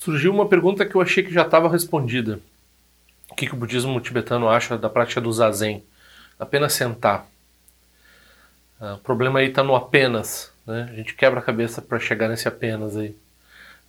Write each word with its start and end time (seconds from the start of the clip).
surgiu 0.00 0.32
uma 0.32 0.48
pergunta 0.48 0.86
que 0.86 0.94
eu 0.94 1.00
achei 1.00 1.22
que 1.22 1.32
já 1.32 1.42
estava 1.42 1.68
respondida. 1.68 2.40
O 3.30 3.34
que, 3.34 3.46
que 3.46 3.54
o 3.54 3.56
budismo 3.56 4.00
tibetano 4.00 4.48
acha 4.48 4.76
da 4.76 4.88
prática 4.88 5.20
do 5.20 5.30
zazen? 5.30 5.84
Apenas 6.38 6.72
sentar. 6.72 7.26
Ah, 8.80 8.94
o 8.94 8.98
problema 8.98 9.40
aí 9.40 9.48
está 9.48 9.62
no 9.62 9.76
apenas. 9.76 10.50
Né? 10.66 10.88
A 10.90 10.96
gente 10.96 11.14
quebra 11.14 11.38
a 11.38 11.42
cabeça 11.42 11.82
para 11.82 12.00
chegar 12.00 12.28
nesse 12.28 12.48
apenas 12.48 12.96
aí. 12.96 13.14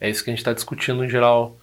É 0.02 0.10
isso 0.10 0.22
que 0.22 0.30
a 0.30 0.34
gente 0.34 0.42
está 0.42 0.52
discutindo 0.52 1.04
em 1.04 1.10
geral 1.10 1.58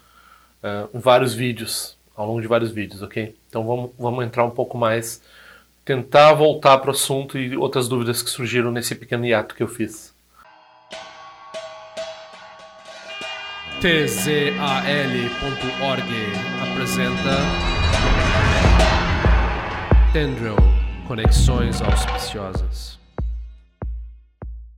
uh, 0.63 0.97
em 0.97 0.99
vários 0.99 1.35
vídeos, 1.35 1.97
ao 2.17 2.27
longo 2.27 2.41
de 2.41 2.47
vários 2.47 2.71
vídeos, 2.71 3.03
ok? 3.03 3.37
Então 3.49 3.67
vamos, 3.67 3.91
vamos 3.99 4.25
entrar 4.25 4.45
um 4.45 4.51
pouco 4.51 4.79
mais, 4.79 5.21
tentar 5.85 6.33
voltar 6.33 6.79
para 6.79 6.89
o 6.89 6.93
assunto 6.93 7.37
e 7.37 7.57
outras 7.57 7.87
dúvidas 7.87 8.23
que 8.23 8.31
surgiram 8.31 8.71
nesse 8.71 8.95
pequeno 8.95 9.27
hiato 9.27 9.55
que 9.55 9.63
eu 9.63 9.69
fiz. 9.69 10.15
tzal.org 13.81 15.23
apresenta 16.61 17.37
Tendril 20.13 20.57
Conexões 21.07 21.81
Auspiciosas. 21.81 22.99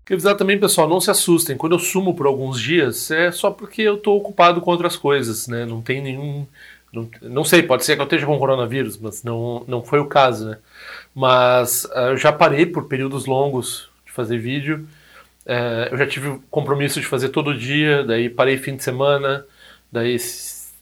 Quer 0.05 0.15
avisar 0.15 0.35
também, 0.37 0.61
pessoal, 0.61 0.87
não 0.87 1.01
se 1.01 1.11
assustem. 1.11 1.57
Quando 1.57 1.73
eu 1.73 1.79
sumo 1.79 2.15
por 2.15 2.27
alguns 2.27 2.61
dias, 2.61 3.11
é 3.11 3.33
só 3.33 3.51
porque 3.51 3.81
eu 3.81 3.95
estou 3.95 4.19
ocupado 4.19 4.61
com 4.61 4.71
outras 4.71 4.97
coisas, 4.97 5.49
né? 5.49 5.65
Não 5.65 5.81
tem 5.81 6.03
nenhum. 6.03 6.47
Não, 6.93 7.09
não, 7.23 7.45
sei, 7.45 7.63
pode 7.63 7.87
ser 7.87 7.95
que 7.95 8.03
eu 8.03 8.05
esteja 8.05 8.27
com 8.27 8.39
coronavírus, 8.39 8.99
mas 8.99 9.23
não, 9.23 9.65
não 9.67 9.83
foi 9.83 10.01
o 10.01 10.07
caso, 10.07 10.51
né? 10.51 10.59
Mas 11.15 11.85
uh, 11.87 12.11
eu 12.11 12.17
já 12.19 12.33
parei 12.33 12.67
por 12.67 12.85
períodos 12.85 13.25
longos 13.25 13.89
de 14.05 14.13
fazer 14.13 14.39
vídeo 14.39 14.87
é, 15.47 15.89
eu 15.91 15.99
já 15.99 16.07
tive 16.07 16.39
compromisso 16.51 17.01
de 17.01 17.07
fazer 17.07 17.31
todo 17.31 17.57
dia, 17.57 18.05
daí 18.05 18.29
parei 18.29 18.57
fim 18.59 18.77
de 18.77 18.83
semana, 18.83 19.45
daí 19.91 20.17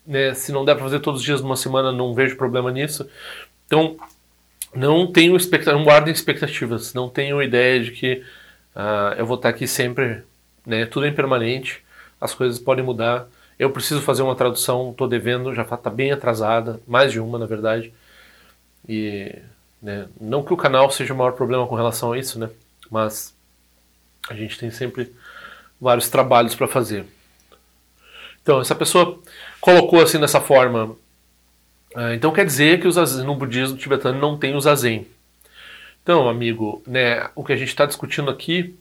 né, 0.07 0.35
se 0.35 0.53
não 0.53 0.65
der 0.65 0.75
para 0.75 0.85
fazer 0.85 1.01
todos 1.01 1.21
os 1.21 1.27
dias 1.27 1.41
numa 1.41 1.57
semana, 1.57 1.93
não 1.93 2.15
vejo 2.15 2.37
problema 2.37 2.71
nisso. 2.73 3.09
Então, 3.67 3.97
não 4.75 5.07
tenho 5.11 5.37
expectativas, 5.37 5.79
não 5.79 5.85
guardem 5.85 6.13
expectativas, 6.13 6.95
não 6.95 7.09
tenho 7.09 7.43
ideia 7.43 7.83
de 7.83 7.93
que 7.93 8.23
uh, 8.75 9.15
eu 9.17 9.27
vou 9.27 9.37
estar 9.37 9.51
aqui 9.51 9.67
sempre, 9.67 10.23
né, 10.67 10.87
tudo 10.87 11.07
é 11.07 11.09
impermanente, 11.09 11.83
as 12.21 12.35
coisas 12.35 12.59
podem 12.59 12.85
mudar. 12.85 13.29
Eu 13.59 13.71
preciso 13.71 14.01
fazer 14.03 14.23
uma 14.23 14.37
tradução, 14.37 14.91
estou 14.91 15.09
devendo, 15.09 15.55
já 15.55 15.63
está 15.63 15.91
bem 15.91 16.13
atrasada, 16.13 16.81
mais 16.87 17.13
de 17.13 17.21
uma 17.21 17.39
na 17.39 17.47
verdade. 17.47 17.93
E 18.89 19.35
né, 19.83 20.09
não 20.21 20.43
que 20.43 20.53
o 20.53 20.57
canal 20.57 20.91
seja 20.91 21.15
o 21.15 21.17
maior 21.17 21.33
problema 21.33 21.67
com 21.67 21.75
relação 21.75 22.13
a 22.13 22.19
isso, 22.19 22.39
né, 22.39 22.51
mas 22.91 23.35
a 24.29 24.35
gente 24.35 24.59
tem 24.59 24.71
sempre 24.71 25.13
vários 25.81 26.09
trabalhos 26.09 26.55
para 26.55 26.69
fazer. 26.69 27.05
Então, 28.43 28.61
essa 28.61 28.75
pessoa 28.75 29.21
colocou 29.61 30.01
assim 30.01 30.19
dessa 30.19 30.41
forma. 30.41 30.97
Uh, 31.95 32.13
então 32.15 32.33
quer 32.33 32.45
dizer 32.45 32.81
que 32.81 32.87
os 32.87 32.97
no 33.25 33.35
budismo 33.35 33.77
tibetano 33.77 34.19
não 34.19 34.39
tem 34.39 34.55
o 34.55 34.61
zazen. 34.61 35.07
Então, 36.03 36.29
amigo, 36.29 36.83
né, 36.87 37.29
o 37.35 37.45
que 37.45 37.53
a 37.53 37.57
gente 37.57 37.69
está 37.69 37.85
discutindo 37.85 38.31
aqui 38.31 38.75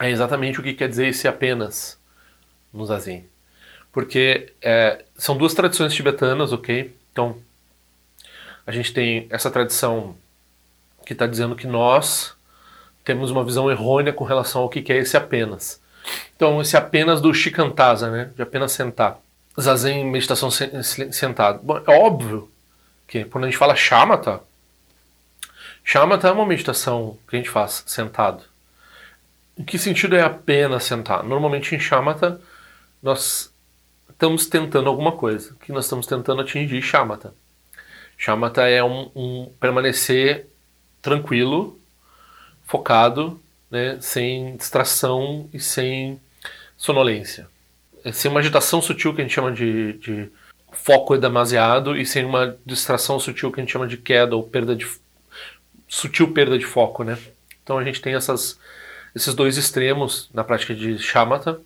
é 0.00 0.10
exatamente 0.10 0.58
o 0.58 0.62
que 0.62 0.74
quer 0.74 0.88
dizer 0.88 1.08
esse 1.08 1.28
apenas 1.28 2.00
no 2.72 2.84
zazen. 2.84 3.24
Porque 3.92 4.52
é, 4.60 5.04
são 5.16 5.36
duas 5.36 5.54
tradições 5.54 5.94
tibetanas, 5.94 6.52
ok? 6.52 6.94
Então, 7.12 7.36
a 8.66 8.72
gente 8.72 8.92
tem 8.92 9.26
essa 9.30 9.50
tradição 9.50 10.16
que 11.06 11.12
está 11.12 11.26
dizendo 11.26 11.56
que 11.56 11.66
nós 11.66 12.34
temos 13.04 13.30
uma 13.30 13.44
visão 13.44 13.70
errônea 13.70 14.12
com 14.12 14.24
relação 14.24 14.62
ao 14.62 14.68
que 14.68 14.92
é 14.92 14.98
esse 14.98 15.16
apenas. 15.16 15.80
Então, 16.36 16.60
esse 16.60 16.76
apenas 16.76 17.20
do 17.20 17.32
shikantaza, 17.32 18.10
né, 18.10 18.30
de 18.34 18.42
apenas 18.42 18.72
sentar. 18.72 19.18
Zazen, 19.60 20.04
meditação 20.04 20.50
sentado. 20.50 21.60
Bom, 21.62 21.80
é 21.86 21.98
óbvio 21.98 22.50
que 23.06 23.24
quando 23.24 23.44
a 23.44 23.46
gente 23.48 23.58
fala 23.58 23.74
shamatha, 23.74 24.40
shamatha 25.84 26.28
é 26.28 26.32
uma 26.32 26.46
meditação 26.46 27.18
que 27.28 27.36
a 27.36 27.38
gente 27.38 27.50
faz 27.50 27.82
sentado. 27.86 28.44
Em 29.58 29.64
que 29.64 29.78
sentido 29.78 30.16
é 30.16 30.22
apenas 30.22 30.84
sentar? 30.84 31.22
Normalmente 31.22 31.74
em 31.74 31.80
shamatha 31.80 32.40
nós 33.02 33.52
estamos 34.08 34.46
tentando 34.46 34.88
alguma 34.88 35.12
coisa. 35.12 35.54
que 35.62 35.72
nós 35.72 35.84
estamos 35.86 36.06
tentando 36.06 36.42
atingir 36.42 36.80
shamatha. 36.82 37.34
Shamatha 38.16 38.68
é 38.68 38.84
um, 38.84 39.10
um 39.14 39.52
permanecer 39.58 40.46
tranquilo 41.00 41.79
focado, 42.70 43.40
né, 43.68 43.98
sem 44.00 44.56
distração 44.56 45.50
e 45.52 45.58
sem 45.58 46.20
sonolência. 46.76 47.48
É 48.04 48.12
sem 48.12 48.30
uma 48.30 48.38
agitação 48.38 48.80
sutil 48.80 49.12
que 49.12 49.20
a 49.20 49.24
gente 49.24 49.34
chama 49.34 49.50
de, 49.50 49.94
de 49.94 50.28
foco 50.72 51.18
demasiado 51.18 51.96
e 51.96 52.06
sem 52.06 52.24
uma 52.24 52.56
distração 52.64 53.18
sutil 53.18 53.50
que 53.50 53.60
a 53.60 53.64
gente 53.64 53.72
chama 53.72 53.88
de 53.88 53.96
queda 53.96 54.36
ou 54.36 54.44
perda 54.44 54.76
de 54.76 54.86
sutil 55.88 56.32
perda 56.32 56.56
de 56.56 56.64
foco, 56.64 57.02
né? 57.02 57.18
Então 57.60 57.76
a 57.76 57.82
gente 57.82 58.00
tem 58.00 58.14
essas, 58.14 58.56
esses 59.16 59.34
dois 59.34 59.56
extremos 59.56 60.30
na 60.32 60.44
prática 60.44 60.72
de 60.72 60.96
shamatha 60.96 61.60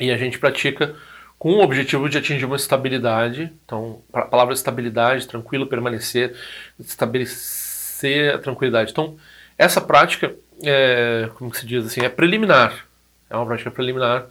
e 0.00 0.10
a 0.10 0.16
gente 0.16 0.38
pratica 0.38 0.96
com 1.38 1.52
o 1.52 1.62
objetivo 1.62 2.08
de 2.08 2.16
atingir 2.16 2.46
uma 2.46 2.56
estabilidade. 2.56 3.52
Então, 3.64 4.00
a 4.10 4.22
palavra 4.22 4.54
estabilidade, 4.54 5.28
tranquilo, 5.28 5.66
permanecer, 5.66 6.34
estabelecer 6.80 8.34
a 8.34 8.38
tranquilidade. 8.38 8.90
Então, 8.90 9.18
essa 9.58 9.80
prática, 9.80 10.34
é, 10.62 11.28
como 11.34 11.52
se 11.52 11.66
diz 11.66 11.84
assim, 11.84 12.00
é 12.00 12.08
preliminar. 12.08 12.86
É 13.28 13.36
uma 13.36 13.44
prática 13.44 13.70
preliminar 13.70 14.26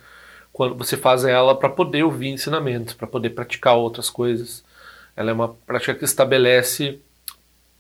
quando 0.54 0.76
você 0.76 0.98
faz 0.98 1.24
ela 1.24 1.54
para 1.54 1.70
poder 1.70 2.04
ouvir 2.04 2.30
ensinamentos, 2.30 2.94
para 2.94 3.06
poder 3.06 3.32
praticar 3.32 3.76
outras 3.76 4.10
coisas. 4.10 4.64
Ela 5.16 5.30
é 5.30 5.34
uma 5.34 5.50
prática 5.50 5.94
que 5.94 6.06
estabelece 6.06 7.00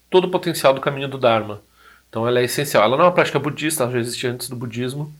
todo 0.09 0.25
o 0.25 0.29
potencial 0.29 0.73
do 0.73 0.81
caminho 0.81 1.07
do 1.07 1.17
Dharma. 1.17 1.61
Então 2.09 2.27
ela 2.27 2.39
é 2.39 2.43
essencial. 2.43 2.83
Ela 2.83 2.97
não 2.97 3.05
é 3.05 3.07
uma 3.07 3.13
prática 3.13 3.39
budista, 3.39 3.83
ela 3.83 3.93
já 3.93 3.99
existia 3.99 4.31
antes 4.31 4.49
do 4.49 4.55
budismo. 4.55 5.13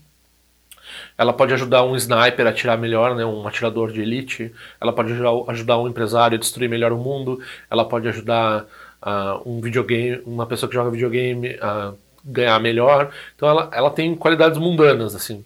Ela 1.16 1.32
pode 1.32 1.52
ajudar 1.52 1.84
um 1.84 1.96
sniper 1.96 2.46
a 2.46 2.50
atirar 2.50 2.78
melhor, 2.78 3.14
né, 3.14 3.24
um 3.24 3.46
atirador 3.46 3.90
de 3.90 4.00
elite. 4.00 4.52
Ela 4.80 4.92
pode 4.92 5.12
ajudar, 5.12 5.78
um 5.78 5.88
empresário 5.88 6.36
a 6.36 6.38
destruir 6.38 6.68
melhor 6.68 6.92
o 6.92 6.98
mundo. 6.98 7.42
Ela 7.70 7.84
pode 7.84 8.08
ajudar 8.08 8.66
uh, 9.02 9.42
um 9.44 9.60
videogame, 9.60 10.22
uma 10.24 10.46
pessoa 10.46 10.68
que 10.68 10.74
joga 10.74 10.90
videogame 10.90 11.58
a 11.60 11.92
ganhar 12.28 12.58
melhor. 12.60 13.12
Então 13.34 13.48
ela, 13.48 13.70
ela 13.72 13.90
tem 13.90 14.14
qualidades 14.14 14.58
mundanas, 14.58 15.14
assim. 15.14 15.44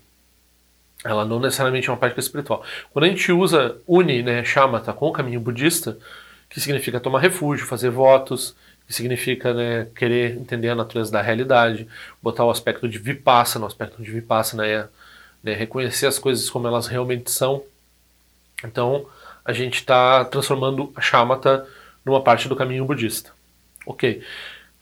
Ela 1.05 1.25
não 1.25 1.41
necessariamente 1.41 1.89
é 1.89 1.93
uma 1.93 1.99
prática 1.99 2.21
espiritual. 2.21 2.65
Quando 2.93 3.07
a 3.07 3.09
gente 3.09 3.33
usa, 3.33 3.77
une 3.87 4.23
né, 4.23 4.45
shamatha 4.45 4.93
com 4.93 5.09
o 5.09 5.13
caminho 5.13 5.41
budista, 5.41 5.99
que 6.49 6.61
significa 6.61 7.01
tomar 7.01 7.19
refúgio, 7.21 7.67
fazer 7.67 7.91
votos, 7.91 8.55
que 8.87 8.93
significa 8.93 9.53
né, 9.53 9.89
querer 9.97 10.37
entender 10.37 10.69
a 10.69 10.75
natureza 10.75 11.11
da 11.11 11.23
realidade, 11.23 11.89
botar 12.23 12.45
o 12.45 12.51
aspecto 12.51 12.89
de 12.89 12.99
vipassana, 12.99 13.65
o 13.65 13.69
aspecto 13.69 14.03
de 14.03 14.11
vipassana 14.11 14.67
é 14.67 14.87
né, 15.43 15.55
reconhecer 15.55 16.07
as 16.07 16.19
coisas 16.19 16.49
como 16.49 16.69
elas 16.69 16.87
realmente 16.87 17.31
são. 17.31 17.65
Então, 18.65 19.07
a 19.45 19.53
gente 19.53 19.77
está 19.77 20.25
transformando 20.25 20.93
a 20.95 21.01
shamatha 21.01 21.67
numa 22.05 22.23
parte 22.23 22.49
do 22.49 22.57
caminho 22.57 22.85
budista. 22.85 23.33
Ok. 23.87 24.23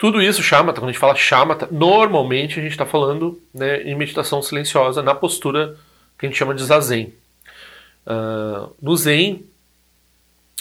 Tudo 0.01 0.23
isso, 0.23 0.43
shamatha, 0.43 0.81
quando 0.81 0.89
a 0.89 0.93
gente 0.93 0.99
fala 0.99 1.15
shamatha, 1.15 1.69
normalmente 1.71 2.59
a 2.59 2.63
gente 2.63 2.73
está 2.73 2.87
falando 2.87 3.39
né, 3.53 3.83
em 3.83 3.95
meditação 3.95 4.41
silenciosa, 4.41 5.03
na 5.03 5.15
postura 5.15 5.77
que 6.19 6.25
a 6.25 6.29
gente 6.29 6.39
chama 6.39 6.55
de 6.55 6.65
zazen. 6.65 7.13
Uh, 8.07 8.75
no 8.81 8.97
zen, 8.97 9.45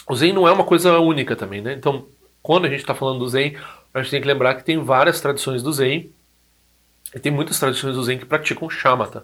o 0.09 0.13
zen 0.13 0.33
não 0.33 0.45
é 0.45 0.51
uma 0.51 0.66
coisa 0.66 1.00
única 1.00 1.38
também, 1.38 1.61
né? 1.61 1.72
Então, 1.72 2.05
quando 2.44 2.66
a 2.66 2.69
gente 2.69 2.81
está 2.81 2.94
falando 2.94 3.19
do 3.19 3.29
zen, 3.29 3.55
a 3.94 4.01
gente 4.01 4.11
tem 4.11 4.19
que 4.19 4.27
lembrar 4.27 4.55
que 4.55 4.66
tem 4.66 4.77
várias 4.77 5.22
tradições 5.22 5.63
do 5.63 5.71
zen, 5.71 6.11
e 7.16 7.19
tem 7.19 7.31
muitas 7.31 7.57
tradições 7.57 7.95
do 7.95 8.03
zen 8.03 8.17
que 8.17 8.25
praticam 8.25 8.69
shamatha. 8.69 9.23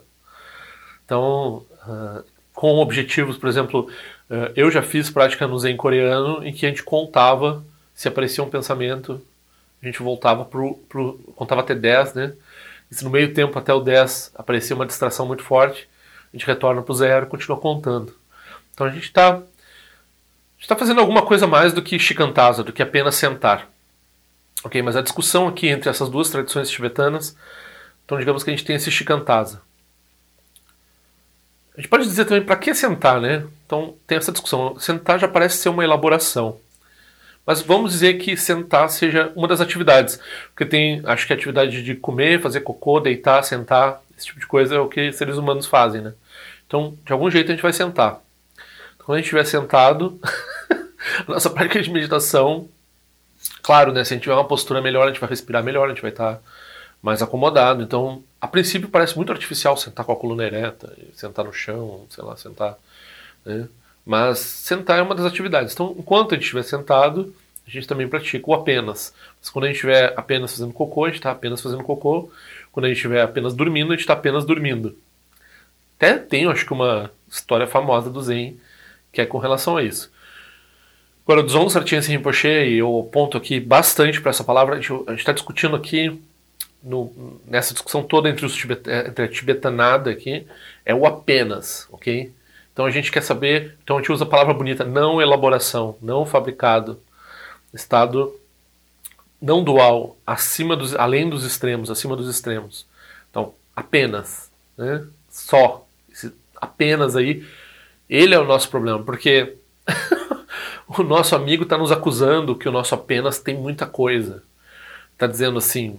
Então, 1.03 1.65
uh, 1.85 2.23
com 2.53 2.77
objetivos, 2.77 3.35
por 3.35 3.49
exemplo, 3.49 3.89
uh, 4.29 4.49
eu 4.55 4.71
já 4.71 4.81
fiz 4.81 5.09
prática 5.09 5.45
no 5.45 5.59
zen 5.59 5.75
coreano 5.75 6.41
em 6.41 6.53
que 6.53 6.65
a 6.65 6.69
gente 6.69 6.83
contava 6.83 7.65
se 7.93 8.07
aparecia 8.07 8.41
um 8.45 8.49
pensamento 8.49 9.21
a 9.85 9.91
gente 9.91 10.01
voltava 10.01 10.43
pro, 10.43 10.75
pro 10.89 11.13
contava 11.35 11.61
até 11.61 11.75
10, 11.75 12.15
né? 12.15 12.33
E 12.89 12.95
se 12.95 13.03
no 13.03 13.09
meio 13.09 13.33
tempo 13.33 13.57
até 13.57 13.73
o 13.73 13.79
10 13.79 14.31
aparecia 14.35 14.75
uma 14.75 14.85
distração 14.85 15.27
muito 15.27 15.43
forte, 15.43 15.87
a 16.33 16.35
gente 16.35 16.47
retorna 16.47 16.81
para 16.81 16.91
o 16.91 16.95
zero 16.95 17.25
e 17.25 17.29
continua 17.29 17.59
contando. 17.59 18.13
Então 18.73 18.87
a 18.87 18.89
gente 18.89 19.03
está 19.05 19.41
está 20.59 20.75
fazendo 20.75 20.99
alguma 20.99 21.21
coisa 21.21 21.45
mais 21.45 21.71
do 21.71 21.83
que 21.83 21.99
shikantaza, 21.99 22.63
do 22.63 22.73
que 22.73 22.81
apenas 22.81 23.13
sentar. 23.13 23.69
Ok, 24.63 24.81
mas 24.81 24.95
a 24.95 25.01
discussão 25.01 25.47
aqui 25.47 25.67
entre 25.67 25.87
essas 25.87 26.09
duas 26.09 26.31
tradições 26.31 26.67
tibetanas, 26.71 27.37
então 28.03 28.17
digamos 28.17 28.43
que 28.43 28.49
a 28.49 28.53
gente 28.53 28.65
tem 28.65 28.75
esse 28.75 28.89
shikantaza. 28.89 29.61
A 31.77 31.81
gente 31.81 31.89
pode 31.89 32.05
dizer 32.05 32.25
também 32.25 32.43
para 32.43 32.55
que 32.55 32.73
sentar, 32.73 33.21
né? 33.21 33.45
Então 33.67 33.95
tem 34.07 34.17
essa 34.17 34.31
discussão. 34.31 34.79
Sentar 34.79 35.19
já 35.19 35.27
parece 35.27 35.57
ser 35.57 35.69
uma 35.69 35.83
elaboração. 35.83 36.57
Mas 37.45 37.61
vamos 37.61 37.91
dizer 37.91 38.15
que 38.15 38.35
sentar 38.35 38.89
seja 38.89 39.31
uma 39.35 39.47
das 39.47 39.61
atividades. 39.61 40.19
Porque 40.49 40.65
tem, 40.65 41.01
acho 41.05 41.27
que 41.27 41.33
a 41.33 41.35
atividade 41.35 41.83
de 41.83 41.95
comer, 41.95 42.41
fazer 42.41 42.61
cocô, 42.61 42.99
deitar, 42.99 43.43
sentar, 43.43 44.01
esse 44.17 44.27
tipo 44.27 44.39
de 44.39 44.47
coisa 44.47 44.75
é 44.75 44.79
o 44.79 44.87
que 44.87 45.11
seres 45.11 45.37
humanos 45.37 45.67
fazem, 45.67 46.01
né? 46.01 46.13
Então, 46.65 46.97
de 47.05 47.13
algum 47.13 47.29
jeito 47.29 47.51
a 47.51 47.55
gente 47.55 47.61
vai 47.61 47.73
sentar. 47.73 48.21
quando 48.99 49.17
a 49.17 49.17
gente 49.17 49.25
estiver 49.25 49.45
sentado, 49.45 50.19
nossa 51.27 51.49
prática 51.49 51.81
de 51.81 51.91
meditação, 51.91 52.67
claro, 53.61 53.91
né, 53.91 54.03
se 54.03 54.13
a 54.13 54.15
gente 54.15 54.23
tiver 54.23 54.35
uma 54.35 54.47
postura 54.47 54.81
melhor, 54.81 55.03
a 55.03 55.11
gente 55.11 55.19
vai 55.19 55.29
respirar 55.29 55.63
melhor, 55.63 55.85
a 55.85 55.89
gente 55.89 56.01
vai 56.01 56.11
estar 56.11 56.41
mais 57.01 57.21
acomodado. 57.21 57.83
Então, 57.83 58.23
a 58.41 58.47
princípio 58.47 58.89
parece 58.89 59.15
muito 59.15 59.31
artificial 59.31 59.77
sentar 59.77 60.05
com 60.05 60.11
a 60.11 60.15
coluna 60.15 60.43
ereta, 60.43 60.91
sentar 61.13 61.45
no 61.45 61.53
chão, 61.53 62.05
sei 62.09 62.23
lá, 62.23 62.35
sentar. 62.35 62.77
Né? 63.45 63.67
Mas 64.05 64.39
sentar 64.39 64.99
é 64.99 65.01
uma 65.01 65.15
das 65.15 65.25
atividades. 65.25 65.73
Então, 65.73 65.95
enquanto 65.97 66.33
a 66.33 66.35
gente 66.35 66.43
estiver 66.43 66.63
sentado, 66.63 67.33
a 67.67 67.69
gente 67.69 67.87
também 67.87 68.07
pratica 68.07 68.49
o 68.49 68.53
apenas. 68.53 69.13
Mas 69.39 69.49
quando 69.49 69.65
a 69.65 69.67
gente 69.67 69.77
estiver 69.77 70.13
apenas 70.15 70.51
fazendo 70.51 70.73
cocô, 70.73 71.05
a 71.05 71.07
gente 71.07 71.17
está 71.17 71.31
apenas 71.31 71.61
fazendo 71.61 71.83
cocô. 71.83 72.29
Quando 72.71 72.85
a 72.85 72.89
gente 72.89 72.97
estiver 72.97 73.21
apenas 73.21 73.53
dormindo, 73.53 73.91
a 73.91 73.95
gente 73.95 74.01
está 74.01 74.13
apenas 74.13 74.45
dormindo. 74.45 74.95
Até 75.97 76.17
tem, 76.17 76.45
acho 76.45 76.65
que, 76.65 76.73
uma 76.73 77.09
história 77.27 77.65
famosa 77.65 78.09
do 78.09 78.21
Zen 78.21 78.59
que 79.15 79.21
é 79.21 79.25
com 79.25 79.37
relação 79.39 79.77
a 79.77 79.83
isso. 79.83 80.11
Agora, 81.23 81.39
o 81.39 81.43
Dzong 81.43 81.71
Sartiense 81.71 82.11
Rinpoche, 82.11 82.47
e 82.47 82.77
eu 82.77 82.99
aponto 82.99 83.37
aqui 83.37 83.59
bastante 83.59 84.21
para 84.21 84.29
essa 84.29 84.43
palavra, 84.43 84.75
a 84.75 84.79
gente 84.79 84.93
está 85.17 85.31
discutindo 85.31 85.75
aqui, 85.75 86.21
no, 86.83 87.39
nessa 87.47 87.73
discussão 87.73 88.03
toda 88.03 88.29
entre, 88.29 88.45
os 88.45 88.53
tibet, 88.53 88.87
entre 88.87 89.25
a 89.25 89.27
tibetanada 89.27 90.11
aqui, 90.11 90.45
é 90.85 90.93
o 90.93 91.07
apenas, 91.07 91.87
ok? 91.91 92.31
Então 92.75 92.85
a 92.85 92.91
gente 92.91 93.09
quer 93.09 93.21
saber, 93.21 93.77
então 93.81 93.95
a 93.95 94.01
gente 94.01 94.11
usa 94.11 94.25
a 94.25 94.27
palavra 94.27 94.53
bonita, 94.53 94.83
não 94.83 95.21
elaboração, 95.21 95.95
não 96.01 96.25
fabricado, 96.25 96.99
estado 97.73 98.35
não 99.41 99.63
dual, 99.63 100.17
acima 100.27 100.75
dos, 100.75 100.93
além 100.93 101.29
dos 101.29 101.45
extremos, 101.45 101.89
acima 101.89 102.17
dos 102.17 102.27
extremos. 102.27 102.85
Então, 103.31 103.53
apenas, 103.73 104.51
né? 104.77 105.05
Só, 105.29 105.87
esse 106.11 106.33
apenas 106.55 107.15
aí, 107.15 107.47
ele 108.09 108.35
é 108.35 108.39
o 108.39 108.45
nosso 108.45 108.69
problema, 108.69 109.01
porque 109.03 109.55
o 110.85 111.01
nosso 111.01 111.33
amigo 111.33 111.63
está 111.63 111.77
nos 111.77 111.93
acusando 111.93 112.57
que 112.57 112.67
o 112.67 112.73
nosso 112.73 112.93
apenas 112.93 113.39
tem 113.39 113.55
muita 113.55 113.85
coisa. 113.85 114.43
Está 115.13 115.27
dizendo 115.27 115.59
assim, 115.59 115.97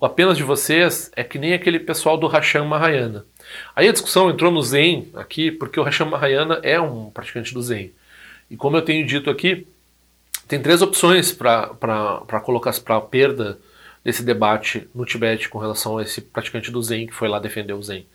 apenas 0.00 0.36
de 0.36 0.42
vocês 0.42 1.10
é 1.16 1.24
que 1.24 1.38
nem 1.38 1.54
aquele 1.54 1.78
pessoal 1.78 2.16
do 2.16 2.26
Hashan 2.26 2.64
Mahayana. 2.64 3.24
Aí 3.74 3.88
a 3.88 3.92
discussão 3.92 4.30
entrou 4.30 4.50
no 4.50 4.62
Zen 4.62 5.10
aqui, 5.14 5.50
porque 5.50 5.78
o 5.78 5.82
Hashan 5.82 6.06
Mahayana 6.06 6.60
é 6.62 6.80
um 6.80 7.10
praticante 7.10 7.52
do 7.52 7.62
Zen. 7.62 7.92
E 8.50 8.56
como 8.56 8.76
eu 8.76 8.82
tenho 8.82 9.06
dito 9.06 9.30
aqui, 9.30 9.66
tem 10.46 10.60
três 10.60 10.82
opções 10.82 11.32
para 11.32 12.40
colocar 12.44 12.72
para 12.80 12.96
a 12.96 13.00
perda 13.00 13.58
desse 14.04 14.22
debate 14.22 14.88
no 14.94 15.04
Tibete 15.04 15.48
com 15.48 15.58
relação 15.58 15.98
a 15.98 16.02
esse 16.02 16.20
praticante 16.20 16.70
do 16.70 16.82
Zen 16.82 17.06
que 17.06 17.14
foi 17.14 17.28
lá 17.28 17.38
defender 17.38 17.72
o 17.72 17.82
Zen. 17.82 18.06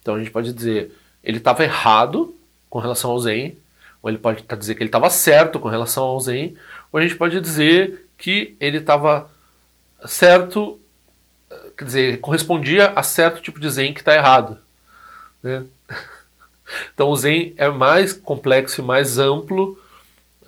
Então 0.00 0.14
a 0.14 0.18
gente 0.18 0.30
pode 0.30 0.52
dizer, 0.52 0.92
ele 1.22 1.38
estava 1.38 1.64
errado 1.64 2.34
com 2.70 2.78
relação 2.78 3.10
ao 3.10 3.20
Zen, 3.20 3.56
ou 4.02 4.10
ele 4.10 4.18
pode 4.18 4.42
tá 4.42 4.54
dizer 4.54 4.74
que 4.74 4.82
ele 4.82 4.88
estava 4.88 5.08
certo 5.10 5.58
com 5.58 5.68
relação 5.68 6.04
ao 6.04 6.20
Zen, 6.20 6.56
ou 6.92 6.98
a 6.98 7.02
gente 7.02 7.16
pode 7.16 7.40
dizer 7.40 8.06
que 8.18 8.56
ele 8.60 8.78
estava 8.78 9.30
certo, 10.06 10.78
quer 11.76 11.84
dizer, 11.84 12.20
correspondia 12.20 12.92
a 12.94 13.02
certo 13.02 13.40
tipo 13.40 13.60
de 13.60 13.70
Zen 13.70 13.92
que 13.92 14.00
está 14.00 14.14
errado. 14.14 14.58
Né? 15.42 15.64
Então 16.94 17.10
o 17.10 17.16
Zen 17.16 17.52
é 17.58 17.68
mais 17.68 18.14
complexo 18.14 18.80
e 18.80 18.84
mais 18.84 19.18
amplo, 19.18 19.78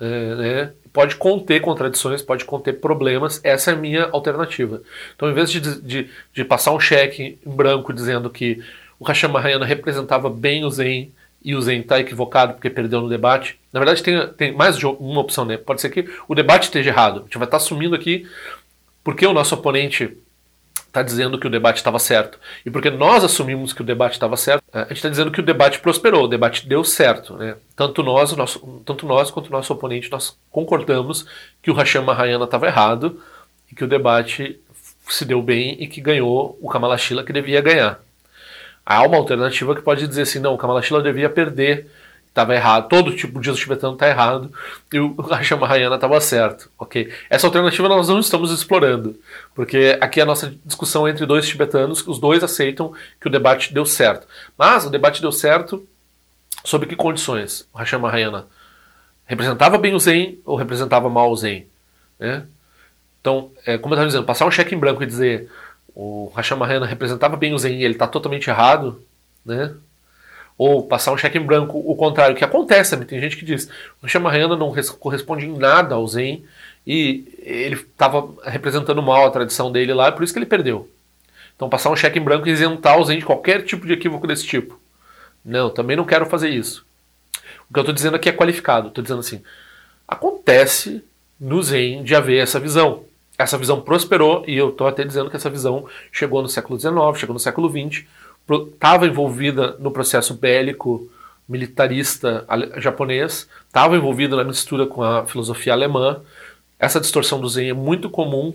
é, 0.01 0.35
né? 0.35 0.73
pode 0.97 1.15
conter 1.15 1.61
contradições, 1.61 2.23
pode 2.23 2.43
conter 2.43 2.79
problemas. 2.79 3.39
Essa 3.43 3.69
é 3.69 3.73
a 3.75 3.77
minha 3.77 4.05
alternativa. 4.05 4.81
Então, 5.15 5.29
em 5.29 5.33
vez 5.33 5.51
de, 5.51 5.79
de, 5.79 6.09
de 6.33 6.43
passar 6.43 6.71
um 6.71 6.79
cheque 6.79 7.37
em 7.45 7.55
branco 7.55 7.93
dizendo 7.93 8.31
que 8.31 8.63
o 8.99 9.05
Hashem 9.05 9.29
Mahayana 9.29 9.63
representava 9.63 10.27
bem 10.27 10.65
o 10.65 10.71
Zen 10.71 11.11
e 11.45 11.53
o 11.53 11.61
Zen 11.61 11.81
está 11.81 11.99
equivocado 11.99 12.53
porque 12.53 12.67
perdeu 12.67 12.99
no 12.99 13.07
debate, 13.07 13.59
na 13.71 13.79
verdade 13.79 14.01
tem, 14.01 14.27
tem 14.29 14.51
mais 14.51 14.75
de 14.75 14.87
uma 14.87 15.21
opção, 15.21 15.45
né? 15.45 15.55
Pode 15.55 15.81
ser 15.81 15.91
que 15.91 16.09
o 16.27 16.33
debate 16.33 16.63
esteja 16.63 16.89
errado. 16.89 17.19
A 17.19 17.23
gente 17.25 17.37
vai 17.37 17.45
estar 17.45 17.59
tá 17.59 17.63
assumindo 17.63 17.95
aqui 17.95 18.27
porque 19.03 19.25
o 19.25 19.33
nosso 19.33 19.53
oponente 19.53 20.17
está 20.97 21.03
dizendo 21.03 21.37
que 21.37 21.45
o 21.45 21.49
debate 21.49 21.77
estava 21.77 21.99
certo. 21.99 22.39
E 22.65 22.71
porque 22.71 22.89
nós 22.89 23.23
assumimos 23.23 23.71
que 23.71 23.81
o 23.81 23.85
debate 23.85 24.13
estava 24.13 24.35
certo, 24.35 24.63
a 24.73 24.81
gente 24.81 24.93
está 24.93 25.09
dizendo 25.09 25.31
que 25.31 25.39
o 25.39 25.43
debate 25.43 25.79
prosperou, 25.79 26.23
o 26.23 26.27
debate 26.27 26.67
deu 26.67 26.83
certo. 26.83 27.35
Né? 27.35 27.55
Tanto, 27.75 28.01
nós, 28.01 28.35
nosso, 28.35 28.59
tanto 28.85 29.05
nós 29.05 29.29
quanto 29.29 29.47
o 29.47 29.51
nosso 29.51 29.71
oponente, 29.71 30.11
nós 30.11 30.37
concordamos 30.51 31.25
que 31.61 31.69
o 31.69 31.73
Hashem 31.73 32.01
Mahayana 32.01 32.45
estava 32.45 32.65
errado 32.65 33.21
e 33.71 33.75
que 33.75 33.83
o 33.83 33.87
debate 33.87 34.59
se 35.07 35.23
deu 35.23 35.41
bem 35.41 35.77
e 35.79 35.87
que 35.87 36.01
ganhou 36.01 36.57
o 36.61 36.69
Kamalashila 36.69 37.23
que 37.23 37.31
devia 37.31 37.61
ganhar. 37.61 37.99
Há 38.85 39.03
uma 39.03 39.17
alternativa 39.17 39.75
que 39.75 39.81
pode 39.81 40.07
dizer 40.07 40.23
assim, 40.23 40.39
não, 40.39 40.53
o 40.53 40.57
Kamalashila 40.57 41.01
devia 41.01 41.29
perder 41.29 41.87
estava 42.37 42.53
errado, 42.53 42.87
todo 42.87 43.15
tipo 43.15 43.41
de 43.41 43.51
tibetano 43.53 43.93
está 43.93 44.07
errado 44.07 44.51
e 44.93 44.99
o 44.99 45.15
Hashem 45.31 45.57
Mahayana 45.57 45.95
estava 45.95 46.21
certo, 46.21 46.69
ok? 46.77 47.11
Essa 47.29 47.47
alternativa 47.47 47.89
nós 47.89 48.07
não 48.07 48.19
estamos 48.19 48.51
explorando, 48.51 49.19
porque 49.55 49.97
aqui 49.99 50.19
é 50.19 50.23
a 50.23 50.25
nossa 50.25 50.53
discussão 50.63 51.07
entre 51.07 51.25
dois 51.25 51.47
tibetanos, 51.47 52.05
os 52.07 52.19
dois 52.19 52.43
aceitam 52.43 52.93
que 53.19 53.27
o 53.27 53.31
debate 53.31 53.73
deu 53.73 53.85
certo. 53.85 54.27
Mas 54.55 54.85
o 54.85 54.89
debate 54.91 55.21
deu 55.21 55.31
certo 55.31 55.87
sob 56.63 56.85
que 56.85 56.95
condições? 56.95 57.67
O 57.73 57.77
Hashem 57.79 57.99
Mahayana 57.99 58.45
representava 59.25 59.77
bem 59.77 59.95
o 59.95 59.99
Zen 59.99 60.39
ou 60.45 60.55
representava 60.55 61.09
mal 61.09 61.31
o 61.31 61.35
Zen? 61.35 61.65
Né? 62.19 62.45
Então, 63.19 63.51
é, 63.65 63.77
como 63.77 63.93
eu 63.93 63.95
estava 63.95 64.07
dizendo, 64.07 64.25
passar 64.25 64.45
um 64.45 64.51
cheque 64.51 64.75
em 64.75 64.79
branco 64.79 65.01
e 65.01 65.07
dizer 65.07 65.49
o 65.95 66.31
Hashem 66.35 66.55
Mahayana 66.55 66.85
representava 66.85 67.35
bem 67.35 67.53
o 67.53 67.57
Zen 67.57 67.79
e 67.79 67.83
ele 67.83 67.95
está 67.95 68.05
totalmente 68.05 68.47
errado, 68.47 69.01
né? 69.43 69.73
Ou 70.57 70.83
passar 70.83 71.11
um 71.11 71.17
cheque 71.17 71.37
em 71.37 71.45
branco, 71.45 71.77
o 71.85 71.95
contrário, 71.95 72.35
que 72.35 72.43
acontece, 72.43 72.97
tem 73.05 73.19
gente 73.19 73.37
que 73.37 73.45
diz, 73.45 73.69
o 74.01 74.07
Shamarayana 74.07 74.55
não 74.55 74.73
corresponde 74.99 75.45
em 75.45 75.55
nada 75.55 75.95
ao 75.95 76.07
Zen 76.07 76.43
e 76.85 77.25
ele 77.43 77.75
estava 77.75 78.27
representando 78.43 79.01
mal 79.03 79.27
a 79.27 79.31
tradição 79.31 79.71
dele 79.71 79.93
lá, 79.93 80.11
por 80.11 80.23
isso 80.23 80.33
que 80.33 80.39
ele 80.39 80.45
perdeu. 80.45 80.89
Então 81.55 81.69
passar 81.69 81.91
um 81.91 81.95
cheque 81.95 82.17
em 82.17 82.23
branco 82.23 82.47
e 82.47 82.51
isentar 82.51 82.99
o 82.99 83.05
Zen 83.05 83.19
de 83.19 83.25
qualquer 83.25 83.63
tipo 83.63 83.85
de 83.85 83.93
equívoco 83.93 84.25
desse 84.25 84.45
tipo. 84.45 84.79
Não, 85.45 85.69
também 85.69 85.95
não 85.95 86.05
quero 86.05 86.25
fazer 86.25 86.49
isso. 86.49 86.85
O 87.69 87.73
que 87.73 87.79
eu 87.79 87.81
estou 87.81 87.93
dizendo 87.93 88.15
aqui 88.15 88.29
é 88.29 88.33
qualificado, 88.33 88.87
estou 88.87 89.01
dizendo 89.01 89.19
assim, 89.19 89.43
acontece 90.07 91.03
no 91.39 91.61
Zen 91.61 92.03
de 92.03 92.15
haver 92.15 92.41
essa 92.41 92.59
visão. 92.59 93.03
Essa 93.37 93.57
visão 93.57 93.81
prosperou 93.81 94.43
e 94.47 94.57
eu 94.57 94.69
estou 94.69 94.87
até 94.87 95.03
dizendo 95.03 95.29
que 95.29 95.35
essa 95.35 95.49
visão 95.49 95.85
chegou 96.11 96.41
no 96.41 96.49
século 96.49 96.79
XIX, 96.79 96.95
chegou 97.15 97.33
no 97.33 97.39
século 97.39 97.69
XX, 97.69 98.05
estava 98.49 99.07
envolvida 99.07 99.75
no 99.79 99.91
processo 99.91 100.33
bélico 100.33 101.09
militarista 101.47 102.45
japonês, 102.77 103.47
estava 103.67 103.95
envolvida 103.95 104.35
na 104.35 104.43
mistura 104.43 104.85
com 104.85 105.01
a 105.01 105.25
filosofia 105.25 105.73
alemã. 105.73 106.21
Essa 106.77 106.99
distorção 106.99 107.39
do 107.39 107.47
Zen 107.47 107.69
é 107.69 107.73
muito 107.73 108.09
comum, 108.09 108.53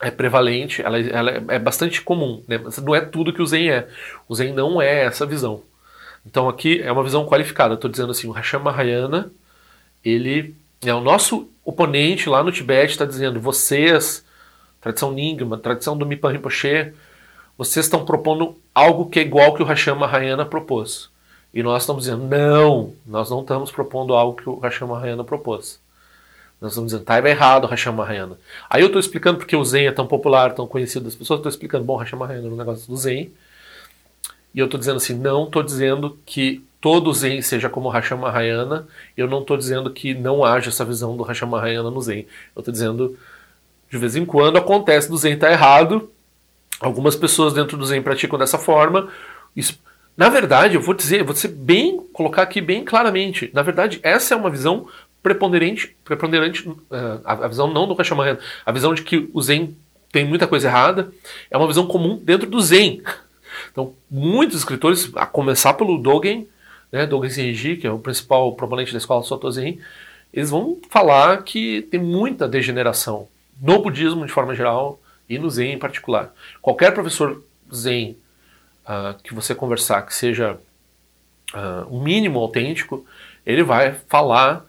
é 0.00 0.10
prevalente, 0.10 0.82
ela, 0.82 0.98
ela 0.98 1.30
é 1.48 1.58
bastante 1.58 2.02
comum. 2.02 2.42
Né? 2.46 2.60
Não 2.82 2.94
é 2.94 3.00
tudo 3.00 3.32
que 3.32 3.42
o 3.42 3.46
Zen 3.46 3.70
é. 3.70 3.88
O 4.28 4.34
Zen 4.34 4.52
não 4.52 4.80
é 4.80 5.04
essa 5.04 5.24
visão. 5.24 5.62
Então 6.26 6.48
aqui 6.48 6.80
é 6.82 6.92
uma 6.92 7.02
visão 7.02 7.24
qualificada. 7.26 7.74
Estou 7.74 7.90
dizendo 7.90 8.10
assim, 8.10 8.28
o 8.28 8.32
Hashem 8.32 8.60
Mahayana, 8.60 9.30
ele 10.04 10.54
é 10.84 10.94
o 10.94 11.00
nosso 11.00 11.48
oponente 11.64 12.28
lá 12.28 12.42
no 12.42 12.52
Tibete, 12.52 12.92
está 12.92 13.04
dizendo, 13.04 13.40
vocês, 13.40 14.24
tradição 14.80 15.12
Nyingma, 15.12 15.58
tradição 15.58 15.96
do 15.96 16.04
Mipan 16.04 16.32
Rinpoche, 16.32 16.92
vocês 17.56 17.86
estão 17.86 18.04
propondo 18.04 18.56
algo 18.74 19.06
que 19.06 19.18
é 19.20 19.22
igual 19.22 19.54
que 19.54 19.62
o 19.62 19.66
Hashem 19.66 19.94
Mahayana 19.94 20.44
propôs. 20.44 21.08
E 21.52 21.62
nós 21.62 21.82
estamos 21.82 22.04
dizendo, 22.04 22.24
não, 22.24 22.92
nós 23.06 23.30
não 23.30 23.40
estamos 23.40 23.70
propondo 23.70 24.14
algo 24.14 24.36
que 24.36 24.48
o 24.48 24.58
Hashem 24.58 24.88
Mahayana 24.88 25.22
propôs. 25.22 25.80
Nós 26.60 26.72
estamos 26.72 26.90
dizendo, 26.90 27.04
tá, 27.04 27.18
errado 27.28 27.64
o 27.64 27.68
Hashem 27.68 27.92
Mahayana. 27.92 28.38
Aí 28.68 28.82
eu 28.82 28.86
estou 28.86 28.98
explicando 28.98 29.38
porque 29.38 29.54
o 29.54 29.64
Zen 29.64 29.86
é 29.86 29.92
tão 29.92 30.06
popular, 30.06 30.52
tão 30.52 30.66
conhecido 30.66 31.04
das 31.04 31.14
pessoas, 31.14 31.38
estou 31.38 31.50
explicando, 31.50 31.84
bom, 31.84 31.96
Hashem 31.96 32.18
Mahayana 32.18 32.48
é 32.48 32.50
um 32.50 32.56
negócio 32.56 32.88
do 32.88 32.96
Zen. 32.96 33.30
E 34.52 34.58
eu 34.58 34.64
estou 34.64 34.78
dizendo 34.78 34.96
assim, 34.96 35.14
não 35.14 35.44
estou 35.44 35.62
dizendo 35.62 36.18
que 36.24 36.64
todo 36.80 37.12
Zen 37.12 37.40
seja 37.42 37.68
como 37.68 37.88
o 37.88 37.90
Hashem 37.90 38.18
Mahayana, 38.18 38.86
eu 39.16 39.28
não 39.28 39.40
estou 39.42 39.56
dizendo 39.56 39.90
que 39.90 40.12
não 40.12 40.44
haja 40.44 40.70
essa 40.70 40.84
visão 40.84 41.16
do 41.16 41.22
Hashem 41.22 41.48
Mahayana 41.48 41.90
no 41.90 42.00
Zen. 42.00 42.26
Eu 42.54 42.60
estou 42.60 42.72
dizendo, 42.72 43.18
de 43.90 43.98
vez 43.98 44.16
em 44.16 44.24
quando 44.24 44.56
acontece 44.56 45.08
do 45.08 45.16
Zen 45.16 45.34
estar 45.34 45.48
tá 45.48 45.52
errado, 45.52 46.10
Algumas 46.84 47.16
pessoas 47.16 47.54
dentro 47.54 47.76
do 47.78 47.86
Zen 47.86 48.02
praticam 48.02 48.38
dessa 48.38 48.58
forma. 48.58 49.08
Isso, 49.56 49.78
na 50.16 50.28
verdade, 50.28 50.74
eu 50.74 50.80
vou 50.80 50.94
dizer, 50.94 51.24
vou 51.24 51.34
ser 51.34 51.48
bem, 51.48 51.98
colocar 52.12 52.42
aqui 52.42 52.60
bem 52.60 52.84
claramente. 52.84 53.50
Na 53.54 53.62
verdade, 53.62 53.98
essa 54.02 54.34
é 54.34 54.36
uma 54.36 54.50
visão 54.50 54.86
preponderante, 55.22 55.96
preponderante 56.04 56.68
uh, 56.68 56.76
a, 57.24 57.48
visão 57.48 57.72
não 57.72 57.88
do 57.88 57.96
Kashamaryan, 57.96 58.36
a 58.66 58.72
visão 58.72 58.92
de 58.92 59.02
que 59.02 59.30
o 59.32 59.40
Zen 59.40 59.74
tem 60.12 60.26
muita 60.26 60.46
coisa 60.46 60.68
errada, 60.68 61.10
é 61.50 61.56
uma 61.56 61.66
visão 61.66 61.86
comum 61.86 62.20
dentro 62.22 62.48
do 62.48 62.60
Zen. 62.60 63.02
Então, 63.72 63.94
muitos 64.10 64.58
escritores, 64.58 65.10
a 65.16 65.24
começar 65.24 65.74
pelo 65.74 65.96
Dogen, 65.96 66.46
né, 66.92 67.06
Dogen 67.06 67.30
Zenji, 67.30 67.76
que 67.76 67.86
é 67.86 67.90
o 67.90 67.98
principal 67.98 68.52
proponente 68.52 68.92
da 68.92 68.98
escola 68.98 69.22
Soto 69.22 69.50
Zen, 69.50 69.80
eles 70.32 70.50
vão 70.50 70.78
falar 70.90 71.42
que 71.42 71.82
tem 71.82 71.98
muita 71.98 72.46
degeneração 72.46 73.26
no 73.60 73.80
budismo 73.80 74.26
de 74.26 74.32
forma 74.32 74.54
geral, 74.54 75.00
e 75.28 75.38
no 75.38 75.50
Zen 75.50 75.72
em 75.72 75.78
particular. 75.78 76.32
Qualquer 76.60 76.92
professor 76.92 77.42
Zen 77.72 78.16
uh, 78.84 79.20
que 79.22 79.34
você 79.34 79.54
conversar 79.54 80.02
que 80.02 80.14
seja 80.14 80.58
uh, 81.54 81.94
um 81.94 82.02
mínimo 82.02 82.38
autêntico, 82.38 83.04
ele 83.44 83.62
vai 83.62 83.94
falar 84.08 84.64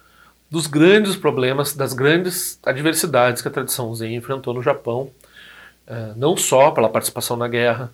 dos 0.49 0.67
grandes 0.67 1.15
problemas, 1.15 1.75
das 1.75 1.93
grandes 1.93 2.59
adversidades 2.63 3.41
que 3.41 3.47
a 3.47 3.51
tradição 3.51 3.93
Zen 3.93 4.15
enfrentou 4.15 4.53
no 4.53 4.61
Japão, 4.61 5.11
eh, 5.87 6.13
não 6.15 6.37
só 6.37 6.71
pela 6.71 6.87
participação 6.87 7.35
na 7.35 7.47
guerra, 7.47 7.91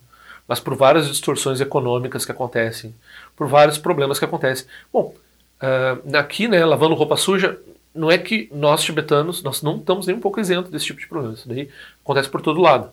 mas 0.47 0.59
por 0.59 0.75
várias 0.75 1.07
distorções 1.07 1.61
econômicas 1.61 2.25
que 2.25 2.31
acontecem, 2.31 2.93
por 3.35 3.47
vários 3.47 3.77
problemas 3.77 4.19
que 4.19 4.25
acontecem. 4.25 4.67
Bom, 4.91 5.15
uh, 5.61 6.17
aqui, 6.17 6.47
né, 6.47 6.63
lavando 6.65 6.93
roupa 6.93 7.15
suja, 7.15 7.57
não 7.93 8.11
é 8.11 8.17
que 8.17 8.49
nós 8.53 8.83
tibetanos, 8.83 9.43
nós 9.43 9.61
não 9.61 9.77
estamos 9.77 10.07
nem 10.07 10.15
um 10.15 10.19
pouco 10.19 10.39
isentos 10.39 10.71
desse 10.71 10.85
tipo 10.85 10.99
de 10.99 11.07
problema. 11.07 11.33
Isso 11.33 11.47
daí 11.47 11.69
acontece 12.03 12.29
por 12.29 12.41
todo 12.41 12.61
lado. 12.61 12.89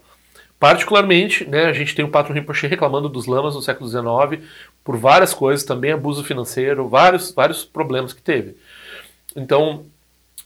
Particularmente, 0.58 1.44
né, 1.48 1.66
a 1.66 1.72
gente 1.72 1.94
tem 1.94 2.04
o 2.04 2.10
Patro 2.10 2.34
Rinpoche 2.34 2.66
reclamando 2.66 3.08
dos 3.08 3.26
lamas 3.26 3.54
no 3.54 3.62
século 3.62 3.88
XIX 3.88 4.44
por 4.82 4.96
várias 4.96 5.32
coisas, 5.32 5.64
também 5.64 5.92
abuso 5.92 6.24
financeiro, 6.24 6.88
vários, 6.88 7.32
vários 7.32 7.64
problemas 7.64 8.12
que 8.12 8.20
teve. 8.20 8.56
Então, 9.36 9.84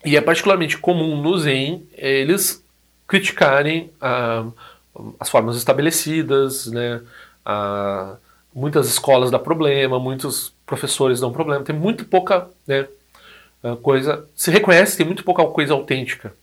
e 0.04 0.16
é 0.16 0.20
particularmente 0.20 0.76
comum 0.76 1.16
no 1.20 1.38
Zen 1.38 1.86
eles 1.96 2.62
criticarem 3.06 3.90
a 4.00 4.44
uh, 4.46 4.54
as 5.18 5.30
formas 5.30 5.56
estabelecidas, 5.56 6.66
né? 6.66 7.00
A, 7.44 8.16
muitas 8.54 8.88
escolas 8.88 9.30
dão 9.30 9.40
problema, 9.40 9.98
muitos 9.98 10.54
professores 10.66 11.20
dão 11.20 11.32
problema, 11.32 11.64
tem 11.64 11.74
muito 11.74 12.04
pouca 12.04 12.48
né, 12.66 12.86
coisa. 13.82 14.28
Se 14.34 14.50
reconhece, 14.50 14.96
tem 14.96 15.06
muito 15.06 15.24
pouca 15.24 15.44
coisa 15.46 15.72
autêntica. 15.72 16.34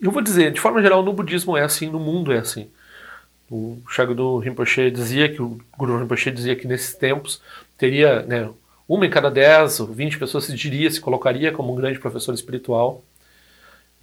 Eu 0.00 0.10
vou 0.10 0.22
dizer, 0.22 0.52
de 0.52 0.60
forma 0.60 0.80
geral, 0.80 1.02
no 1.02 1.12
budismo 1.12 1.56
é 1.56 1.62
assim, 1.62 1.88
no 1.88 1.98
mundo 1.98 2.32
é 2.32 2.38
assim. 2.38 2.70
O 3.50 3.78
Shagdu 3.88 4.38
Rinpoche 4.38 4.90
dizia 4.90 5.28
que, 5.28 5.40
o 5.40 5.58
Guru 5.76 5.98
Rinpoche 5.98 6.30
dizia 6.30 6.54
que 6.54 6.66
nesses 6.66 6.94
tempos 6.94 7.40
teria 7.76 8.22
né, 8.22 8.48
uma 8.88 9.06
em 9.06 9.10
cada 9.10 9.30
dez 9.30 9.80
ou 9.80 9.86
vinte 9.86 10.18
pessoas 10.18 10.44
se 10.44 10.54
diria, 10.54 10.90
se 10.90 11.00
colocaria 11.00 11.50
como 11.50 11.72
um 11.72 11.76
grande 11.76 11.98
professor 11.98 12.34
espiritual. 12.34 13.02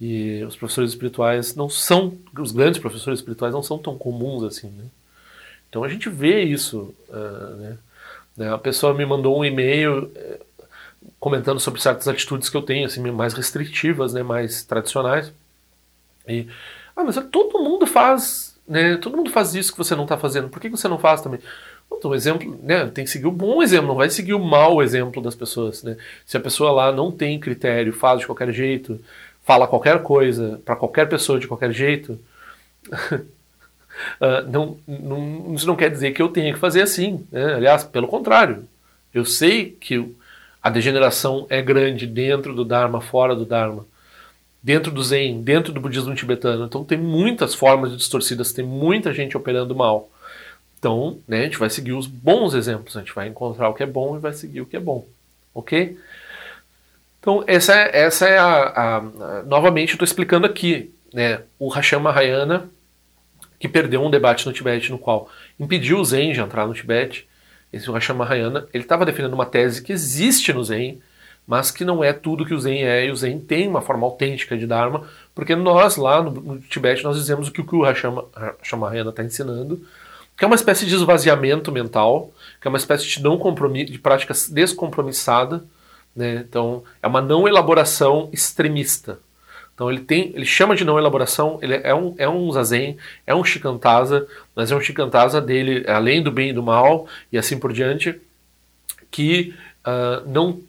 E 0.00 0.44
os 0.44 0.54
professores 0.54 0.90
espirituais 0.90 1.54
não 1.54 1.70
são, 1.70 2.12
os 2.38 2.52
grandes 2.52 2.78
professores 2.78 3.18
espirituais 3.18 3.54
não 3.54 3.62
são 3.62 3.78
tão 3.78 3.96
comuns 3.96 4.44
assim. 4.44 4.68
Né? 4.68 4.84
Então 5.68 5.82
a 5.82 5.88
gente 5.88 6.08
vê 6.10 6.42
isso. 6.42 6.94
Uh, 7.08 7.76
né? 8.36 8.52
A 8.52 8.58
pessoa 8.58 8.92
me 8.92 9.06
mandou 9.06 9.38
um 9.38 9.44
e-mail 9.44 10.04
uh, 10.04 10.44
comentando 11.18 11.58
sobre 11.58 11.80
certas 11.80 12.06
atitudes 12.06 12.50
que 12.50 12.56
eu 12.56 12.62
tenho, 12.62 12.84
assim, 12.84 13.00
mais 13.10 13.32
restritivas, 13.32 14.12
né? 14.12 14.22
mais 14.22 14.64
tradicionais. 14.64 15.32
E, 16.28 16.46
ah, 16.94 17.04
mas 17.04 17.16
todo 17.30 17.62
mundo 17.62 17.86
faz, 17.86 18.58
né? 18.66 18.96
Todo 18.96 19.16
mundo 19.16 19.30
faz 19.30 19.54
isso 19.54 19.72
que 19.72 19.78
você 19.78 19.94
não 19.94 20.04
está 20.04 20.16
fazendo. 20.16 20.48
Por 20.48 20.60
que 20.60 20.68
você 20.68 20.88
não 20.88 20.98
faz 20.98 21.20
também? 21.20 21.40
Então, 21.92 22.14
exemplo, 22.14 22.58
né, 22.62 22.86
tem 22.88 23.04
que 23.04 23.10
seguir 23.10 23.26
o 23.26 23.32
bom 23.32 23.62
exemplo, 23.62 23.88
não 23.88 23.94
vai 23.94 24.10
seguir 24.10 24.34
o 24.34 24.44
mau 24.44 24.82
exemplo 24.82 25.22
das 25.22 25.34
pessoas. 25.34 25.82
Né? 25.82 25.96
Se 26.24 26.36
a 26.36 26.40
pessoa 26.40 26.70
lá 26.72 26.92
não 26.92 27.10
tem 27.12 27.38
critério, 27.38 27.92
faz 27.92 28.20
de 28.20 28.26
qualquer 28.26 28.52
jeito, 28.52 29.00
fala 29.44 29.68
qualquer 29.68 30.02
coisa 30.02 30.60
para 30.64 30.76
qualquer 30.76 31.08
pessoa 31.08 31.38
de 31.38 31.46
qualquer 31.46 31.72
jeito, 31.72 32.18
uh, 32.90 34.42
não, 34.50 34.78
não, 34.86 35.54
isso 35.54 35.66
não 35.66 35.76
quer 35.76 35.90
dizer 35.90 36.12
que 36.12 36.20
eu 36.20 36.28
tenha 36.28 36.52
que 36.52 36.58
fazer 36.58 36.82
assim. 36.82 37.26
Né? 37.30 37.54
Aliás, 37.54 37.84
pelo 37.84 38.08
contrário, 38.08 38.64
eu 39.14 39.24
sei 39.24 39.70
que 39.70 40.14
a 40.62 40.68
degeneração 40.68 41.46
é 41.48 41.62
grande 41.62 42.06
dentro 42.06 42.52
do 42.54 42.64
Dharma, 42.64 43.00
fora 43.00 43.36
do 43.36 43.46
Dharma, 43.46 43.86
dentro 44.62 44.90
do 44.90 45.02
Zen, 45.02 45.42
dentro 45.42 45.72
do 45.72 45.80
budismo 45.80 46.14
tibetano. 46.14 46.64
Então 46.64 46.84
tem 46.84 46.98
muitas 46.98 47.54
formas 47.54 47.96
distorcidas, 47.96 48.52
tem 48.52 48.64
muita 48.64 49.12
gente 49.14 49.36
operando 49.36 49.74
mal. 49.74 50.10
Então, 50.78 51.18
né, 51.26 51.40
a 51.40 51.44
gente 51.44 51.58
vai 51.58 51.70
seguir 51.70 51.92
os 51.92 52.06
bons 52.06 52.54
exemplos, 52.54 52.96
a 52.96 53.00
gente 53.00 53.14
vai 53.14 53.28
encontrar 53.28 53.68
o 53.68 53.74
que 53.74 53.82
é 53.82 53.86
bom 53.86 54.16
e 54.16 54.20
vai 54.20 54.32
seguir 54.32 54.60
o 54.60 54.66
que 54.66 54.76
é 54.76 54.80
bom. 54.80 55.06
Ok? 55.54 55.98
Então, 57.20 57.42
essa 57.46 57.74
é, 57.74 58.02
essa 58.02 58.28
é 58.28 58.38
a, 58.38 58.44
a, 58.44 58.96
a 58.98 59.42
Novamente, 59.46 59.90
eu 59.90 59.94
estou 59.94 60.04
explicando 60.04 60.46
aqui. 60.46 60.92
Né, 61.12 61.40
o 61.58 61.68
Hashem 61.68 61.98
Mahayana, 61.98 62.68
que 63.58 63.68
perdeu 63.68 64.02
um 64.02 64.10
debate 64.10 64.46
no 64.46 64.52
Tibete, 64.52 64.90
no 64.90 64.98
qual 64.98 65.30
impediu 65.58 65.98
o 65.98 66.04
Zen 66.04 66.32
de 66.32 66.40
entrar 66.40 66.66
no 66.66 66.74
Tibete. 66.74 67.26
Esse 67.72 67.90
Hashem 67.90 68.14
Mahayana, 68.14 68.68
ele 68.72 68.84
estava 68.84 69.06
defendendo 69.06 69.34
uma 69.34 69.46
tese 69.46 69.82
que 69.82 69.92
existe 69.92 70.52
no 70.52 70.62
Zen, 70.62 71.00
mas 71.46 71.70
que 71.70 71.84
não 71.84 72.02
é 72.02 72.12
tudo 72.12 72.44
que 72.44 72.54
o 72.54 72.60
Zen 72.60 72.84
é, 72.84 73.06
e 73.06 73.10
o 73.10 73.16
Zen 73.16 73.38
tem 73.38 73.68
uma 73.68 73.80
forma 73.80 74.06
autêntica 74.06 74.56
de 74.56 74.66
Dharma, 74.66 75.04
porque 75.34 75.54
nós 75.54 75.96
lá 75.96 76.22
no, 76.22 76.30
no 76.30 76.58
Tibete 76.60 77.04
nós 77.04 77.16
dizemos 77.16 77.48
o 77.48 77.52
que 77.52 77.60
o 77.60 77.82
Hashem 77.82 78.10
Mahayana 78.78 79.10
está 79.10 79.22
ensinando, 79.22 79.80
que 80.36 80.44
é 80.44 80.46
uma 80.46 80.56
espécie 80.56 80.84
de 80.84 80.94
esvaziamento 80.94 81.70
mental, 81.70 82.30
que 82.60 82.66
é 82.66 82.70
uma 82.70 82.78
espécie 82.78 83.06
de 83.06 83.22
não 83.22 83.38
compromisso, 83.38 83.92
de 83.92 83.98
prática 83.98 84.34
descompromissada, 84.50 85.64
né? 86.14 86.44
Então, 86.48 86.82
é 87.02 87.06
uma 87.06 87.20
não 87.20 87.46
elaboração 87.46 88.28
extremista. 88.32 89.18
Então 89.76 89.90
ele 89.90 90.00
tem, 90.00 90.32
ele 90.34 90.46
chama 90.46 90.74
de 90.74 90.86
não 90.86 90.98
elaboração, 90.98 91.58
ele 91.60 91.74
é 91.74 91.94
um, 91.94 92.14
é 92.16 92.26
um 92.26 92.50
zazen, 92.50 92.96
é 93.26 93.34
um 93.34 93.44
shikantaza, 93.44 94.26
mas 94.54 94.72
é 94.72 94.74
um 94.74 94.80
shikantaza 94.80 95.38
dele, 95.38 95.84
além 95.86 96.22
do 96.22 96.32
bem 96.32 96.48
e 96.48 96.52
do 96.54 96.62
mal, 96.62 97.06
e 97.30 97.36
assim 97.36 97.58
por 97.58 97.74
diante, 97.74 98.18
que 99.10 99.54
uh, 99.86 100.26
não, 100.26 100.60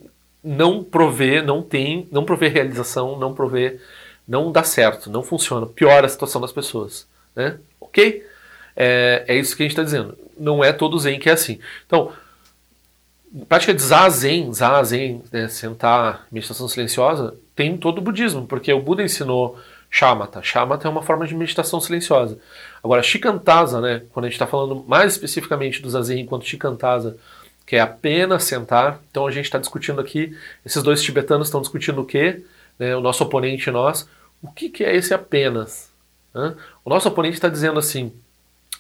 não 0.47 0.81
provê, 0.81 1.41
não 1.41 1.61
tem, 1.61 2.07
não 2.09 2.23
provê 2.23 2.47
realização, 2.47 3.19
não 3.19 3.33
provê, 3.33 3.81
não 4.25 4.49
dá 4.49 4.63
certo, 4.63 5.09
não 5.09 5.21
funciona, 5.21 5.65
piora 5.65 6.05
a 6.05 6.09
situação 6.09 6.39
das 6.39 6.53
pessoas. 6.53 7.05
Né? 7.35 7.57
Ok? 7.81 8.25
É, 8.73 9.25
é 9.27 9.35
isso 9.35 9.57
que 9.57 9.63
a 9.63 9.65
gente 9.65 9.73
está 9.73 9.83
dizendo. 9.83 10.17
Não 10.39 10.63
é 10.63 10.71
todo 10.71 10.97
zen 10.97 11.19
que 11.19 11.29
é 11.29 11.33
assim. 11.33 11.59
Então, 11.85 12.13
prática 13.49 13.73
de 13.73 13.81
zazen, 13.81 14.53
zazen, 14.53 15.21
né, 15.33 15.49
sentar, 15.49 16.25
meditação 16.31 16.69
silenciosa, 16.69 17.35
tem 17.53 17.75
todo 17.75 17.97
o 17.97 18.01
budismo, 18.01 18.47
porque 18.47 18.71
o 18.71 18.81
Buda 18.81 19.03
ensinou 19.03 19.59
shamatha. 19.89 20.41
Shamatha 20.41 20.87
é 20.87 20.91
uma 20.91 21.03
forma 21.03 21.27
de 21.27 21.35
meditação 21.35 21.81
silenciosa. 21.81 22.39
Agora, 22.81 23.03
shikantaza, 23.03 23.81
né, 23.81 24.03
quando 24.13 24.25
a 24.25 24.29
gente 24.29 24.35
está 24.35 24.47
falando 24.47 24.85
mais 24.87 25.11
especificamente 25.11 25.81
do 25.81 25.89
zazen 25.89 26.21
enquanto 26.21 26.45
shikantaza, 26.45 27.17
que 27.67 27.75
é 27.75 27.81
apenas 27.81 28.45
sentar, 28.45 29.01
então 29.12 29.27
a 29.27 29.31
gente 29.31 29.43
está 29.45 29.59
discutindo 29.59 30.00
aqui, 30.00 30.36
esses 30.65 30.81
dois 30.81 31.03
tibetanos 31.03 31.50
estão 31.50 31.59
discutindo 31.59 32.01
o 32.01 32.05
quê? 32.05 32.41
Né, 32.79 32.95
o 32.95 33.01
nosso 33.01 33.24
oponente 33.25 33.69
e 33.69 33.74
nós. 33.74 34.07
O 34.41 34.50
que, 34.50 34.69
que 34.69 34.86
é 34.86 34.95
esse 34.95 35.13
apenas? 35.13 35.91
Né? 36.33 36.55
O 36.86 36.89
nosso 36.89 37.09
oponente 37.09 37.36
está 37.36 37.50
dizendo 37.50 37.77
assim, 37.77 38.13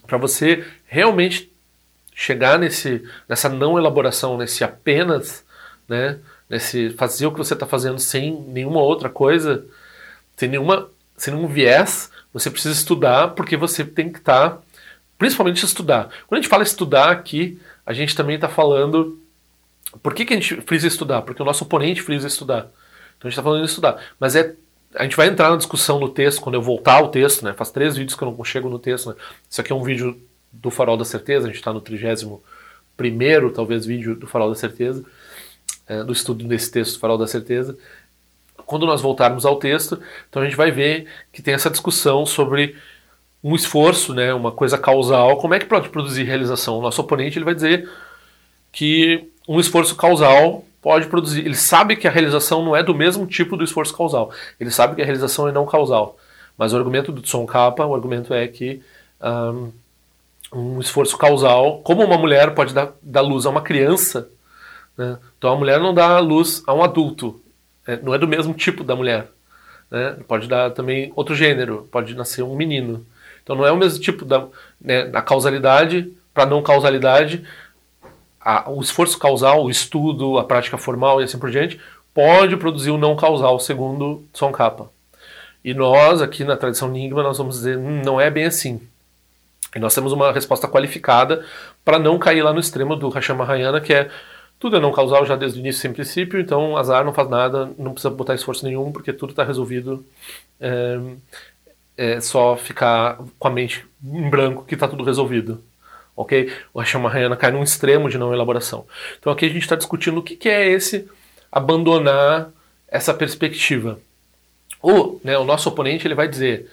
para 0.07 0.17
você 0.17 0.65
realmente 0.85 1.51
chegar 2.15 2.57
nesse, 2.57 3.03
nessa 3.27 3.49
não 3.49 3.77
elaboração, 3.77 4.37
nesse 4.37 4.63
apenas, 4.63 5.43
né, 5.87 6.17
nesse 6.49 6.91
fazer 6.91 7.27
o 7.27 7.31
que 7.31 7.37
você 7.37 7.55
está 7.55 7.67
fazendo 7.67 7.99
sem 7.99 8.41
nenhuma 8.47 8.79
outra 8.79 9.09
coisa, 9.09 9.65
sem 10.37 10.47
nenhuma, 10.47 10.89
sem 11.17 11.33
nenhum 11.33 11.47
viés, 11.47 12.09
você 12.33 12.49
precisa 12.49 12.73
estudar 12.73 13.29
porque 13.29 13.57
você 13.57 13.83
tem 13.83 14.09
que 14.09 14.19
estar, 14.19 14.51
tá, 14.51 14.57
principalmente 15.17 15.63
estudar. 15.65 16.09
Quando 16.25 16.39
a 16.39 16.41
gente 16.41 16.49
fala 16.49 16.63
estudar 16.63 17.11
aqui, 17.11 17.59
a 17.87 17.93
gente 17.93 18.13
também 18.13 18.35
está 18.35 18.49
falando, 18.49 19.17
por 20.03 20.13
que, 20.13 20.25
que 20.25 20.33
a 20.33 20.35
gente 20.35 20.59
frisa 20.61 20.85
estudar? 20.85 21.21
Porque 21.21 21.41
o 21.41 21.45
nosso 21.45 21.63
oponente 21.63 22.01
frisa 22.01 22.27
estudar. 22.27 22.69
Então 23.17 23.23
a 23.23 23.29
gente 23.29 23.31
está 23.31 23.41
falando 23.41 23.63
de 23.63 23.69
estudar, 23.69 23.97
mas 24.19 24.35
é 24.35 24.53
a 24.93 25.03
gente 25.03 25.15
vai 25.15 25.27
entrar 25.27 25.49
na 25.49 25.55
discussão 25.55 25.99
no 25.99 26.09
texto 26.09 26.41
quando 26.41 26.55
eu 26.55 26.61
voltar 26.61 26.95
ao 26.95 27.09
texto, 27.09 27.43
né? 27.43 27.53
Faz 27.53 27.71
três 27.71 27.95
vídeos 27.95 28.17
que 28.17 28.23
eu 28.23 28.31
não 28.31 28.43
chego 28.43 28.69
no 28.69 28.79
texto. 28.79 29.09
Né? 29.09 29.15
Isso 29.49 29.61
aqui 29.61 29.71
é 29.71 29.75
um 29.75 29.83
vídeo 29.83 30.19
do 30.51 30.69
Farol 30.69 30.97
da 30.97 31.05
Certeza, 31.05 31.45
a 31.45 31.49
gente 31.49 31.59
está 31.59 31.71
no 31.71 31.79
31 31.79 32.39
primeiro, 32.95 33.51
talvez, 33.51 33.85
vídeo 33.85 34.15
do 34.15 34.27
Farol 34.27 34.49
da 34.49 34.55
Certeza, 34.55 35.05
é, 35.87 36.03
do 36.03 36.11
estudo 36.11 36.45
desse 36.45 36.71
texto 36.71 36.99
Farol 36.99 37.17
da 37.17 37.27
Certeza. 37.27 37.77
Quando 38.65 38.85
nós 38.85 39.01
voltarmos 39.01 39.45
ao 39.45 39.57
texto, 39.57 40.01
então 40.29 40.41
a 40.41 40.45
gente 40.45 40.57
vai 40.57 40.71
ver 40.71 41.07
que 41.31 41.41
tem 41.41 41.53
essa 41.53 41.69
discussão 41.69 42.25
sobre 42.25 42.75
um 43.47 43.55
esforço, 43.55 44.13
né, 44.13 44.33
uma 44.33 44.51
coisa 44.51 44.77
causal, 44.77 45.37
como 45.37 45.53
é 45.53 45.59
que 45.59 45.65
pode 45.65 45.87
produzir 45.87 46.23
realização? 46.23 46.79
O 46.79 46.81
nosso 46.81 46.99
oponente 46.99 47.37
ele 47.37 47.45
vai 47.45 47.55
dizer 47.55 47.89
que 48.73 49.29
um 49.47 49.57
esforço 49.57 49.95
causal 49.95 50.65
pode 50.81 51.07
produzir. 51.07 51.45
Ele 51.45 51.55
sabe 51.55 51.95
que 51.95 52.09
a 52.09 52.11
realização 52.11 52.61
não 52.63 52.75
é 52.75 52.83
do 52.83 52.93
mesmo 52.93 53.25
tipo 53.25 53.55
do 53.55 53.63
esforço 53.63 53.95
causal. 53.95 54.33
Ele 54.59 54.69
sabe 54.69 54.95
que 54.95 55.01
a 55.01 55.05
realização 55.05 55.47
é 55.47 55.53
não 55.53 55.65
causal. 55.65 56.17
Mas 56.57 56.73
o 56.73 56.77
argumento 56.77 57.09
do 57.09 57.21
Tson 57.21 57.45
Kappa, 57.45 57.85
o 57.85 57.95
argumento 57.95 58.33
é 58.33 58.45
que 58.49 58.81
um, 59.23 59.71
um 60.53 60.79
esforço 60.81 61.17
causal, 61.17 61.79
como 61.83 62.03
uma 62.03 62.17
mulher 62.17 62.53
pode 62.53 62.73
dar, 62.73 62.91
dar 63.01 63.21
luz 63.21 63.45
a 63.45 63.49
uma 63.49 63.61
criança, 63.61 64.27
né? 64.97 65.17
então 65.37 65.53
a 65.53 65.55
mulher 65.55 65.79
não 65.79 65.93
dá 65.93 66.19
luz 66.19 66.61
a 66.67 66.73
um 66.73 66.83
adulto, 66.83 67.41
né? 67.87 67.97
não 68.03 68.13
é 68.13 68.17
do 68.17 68.27
mesmo 68.27 68.53
tipo 68.53 68.83
da 68.83 68.93
mulher. 68.93 69.29
Né? 69.89 70.17
Pode 70.27 70.49
dar 70.49 70.71
também 70.71 71.13
outro 71.15 71.33
gênero, 71.33 71.87
pode 71.89 72.13
nascer 72.13 72.43
um 72.43 72.53
menino. 72.53 73.05
Então 73.47 73.55
não 73.55 73.65
é 73.65 73.71
o 73.71 73.77
mesmo 73.77 74.01
tipo 74.01 74.25
da 74.25 74.45
né, 74.81 75.09
causalidade 75.21 76.11
para 76.33 76.45
não 76.45 76.61
causalidade. 76.61 77.45
A, 78.41 78.69
o 78.69 78.81
esforço 78.81 79.17
causal, 79.17 79.63
o 79.63 79.69
estudo, 79.69 80.37
a 80.37 80.43
prática 80.43 80.77
formal 80.77 81.21
e 81.21 81.23
assim 81.23 81.39
por 81.39 81.49
diante, 81.49 81.79
pode 82.13 82.57
produzir 82.57 82.91
o 82.91 82.97
não 82.97 83.15
causal, 83.15 83.57
segundo 83.57 84.25
Son 84.33 84.51
Kappa. 84.51 84.91
E 85.63 85.73
nós, 85.73 86.21
aqui 86.21 86.43
na 86.43 86.57
tradição 86.57 86.89
Nigma, 86.89 87.23
nós 87.23 87.37
vamos 87.37 87.55
dizer, 87.55 87.77
hum, 87.77 88.01
não 88.03 88.19
é 88.19 88.29
bem 88.29 88.43
assim. 88.43 88.81
E 89.73 89.79
nós 89.79 89.95
temos 89.95 90.11
uma 90.11 90.33
resposta 90.33 90.67
qualificada 90.67 91.45
para 91.85 91.97
não 91.97 92.19
cair 92.19 92.41
lá 92.41 92.51
no 92.51 92.59
extremo 92.59 92.97
do 92.97 93.07
Hashem 93.07 93.35
Mahayana, 93.35 93.79
que 93.79 93.93
é 93.93 94.09
Tudo 94.59 94.75
é 94.75 94.79
não 94.81 94.91
causal 94.91 95.25
já 95.25 95.37
desde 95.37 95.57
o 95.57 95.61
início 95.61 95.81
sem 95.81 95.93
princípio, 95.93 96.37
então 96.37 96.75
azar 96.75 97.05
não 97.05 97.13
faz 97.13 97.29
nada, 97.29 97.71
não 97.77 97.93
precisa 97.93 98.13
botar 98.13 98.35
esforço 98.35 98.65
nenhum, 98.65 98.91
porque 98.91 99.13
tudo 99.13 99.29
está 99.29 99.45
resolvido. 99.45 100.05
É, 100.59 100.99
é, 101.97 102.19
só 102.21 102.55
ficar 102.55 103.19
com 103.39 103.47
a 103.47 103.51
mente 103.51 103.85
em 104.03 104.29
branco 104.29 104.63
que 104.65 104.75
está 104.75 104.87
tudo 104.87 105.03
resolvido. 105.03 105.63
Ok? 106.15 106.51
O 106.73 106.79
Hashem 106.79 107.01
Mahayana 107.01 107.35
cai 107.35 107.51
num 107.51 107.63
extremo 107.63 108.09
de 108.09 108.17
não 108.17 108.33
elaboração. 108.33 108.85
Então 109.19 109.31
aqui 109.31 109.45
a 109.45 109.49
gente 109.49 109.61
está 109.61 109.75
discutindo 109.75 110.19
o 110.19 110.23
que, 110.23 110.35
que 110.35 110.49
é 110.49 110.67
esse 110.67 111.07
abandonar 111.51 112.49
essa 112.87 113.13
perspectiva. 113.13 113.99
O, 114.81 115.19
né, 115.23 115.37
o 115.37 115.43
nosso 115.43 115.69
oponente 115.69 116.07
ele 116.07 116.15
vai 116.15 116.27
dizer 116.27 116.69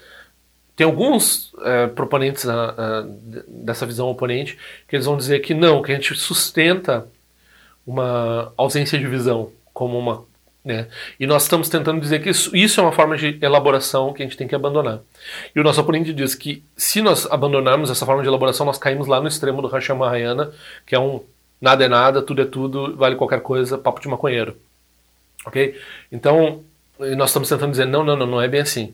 tem 0.75 0.85
alguns 0.85 1.53
é, 1.61 1.87
proponentes 1.87 2.45
dessa 3.47 3.85
visão 3.85 4.09
oponente 4.09 4.57
que 4.87 4.95
eles 4.95 5.05
vão 5.05 5.15
dizer 5.15 5.39
que 5.39 5.53
não, 5.53 5.81
que 5.81 5.91
a 5.91 5.95
gente 5.95 6.13
sustenta 6.15 7.07
uma 7.87 8.51
ausência 8.57 8.99
de 8.99 9.07
visão 9.07 9.51
como 9.73 9.97
uma. 9.97 10.25
Né? 10.65 10.87
E 11.19 11.27
nós 11.27 11.43
estamos 11.43 11.69
tentando 11.69 12.01
dizer 12.01 12.23
que 12.23 12.31
isso, 12.31 12.55
isso 12.55 12.79
é 12.79 12.83
uma 12.83 12.91
forma 12.91 13.15
de 13.15 13.37
elaboração 13.39 14.11
que 14.11 14.23
a 14.23 14.25
gente 14.25 14.35
tem 14.35 14.47
que 14.47 14.55
abandonar. 14.55 14.99
E 15.55 15.59
o 15.59 15.63
nosso 15.63 15.79
oponente 15.79 16.11
diz 16.11 16.33
que 16.33 16.63
se 16.75 17.03
nós 17.03 17.27
abandonarmos 17.29 17.91
essa 17.91 18.03
forma 18.03 18.23
de 18.23 18.27
elaboração, 18.27 18.65
nós 18.65 18.79
caímos 18.79 19.05
lá 19.05 19.21
no 19.21 19.27
extremo 19.27 19.61
do 19.61 19.67
Hashem 19.67 19.95
Mahayana, 19.95 20.51
que 20.83 20.95
é 20.95 20.99
um 20.99 21.21
nada 21.61 21.85
é 21.85 21.87
nada, 21.87 22.21
tudo 22.21 22.41
é 22.41 22.45
tudo, 22.45 22.95
vale 22.97 23.15
qualquer 23.15 23.41
coisa, 23.41 23.77
papo 23.77 24.01
de 24.01 24.07
maconheiro. 24.07 24.57
Ok? 25.45 25.79
Então, 26.11 26.63
nós 27.15 27.29
estamos 27.29 27.47
tentando 27.47 27.69
dizer, 27.71 27.85
não, 27.85 28.03
não, 28.03 28.15
não, 28.15 28.25
não 28.25 28.41
é 28.41 28.47
bem 28.47 28.61
assim. 28.61 28.93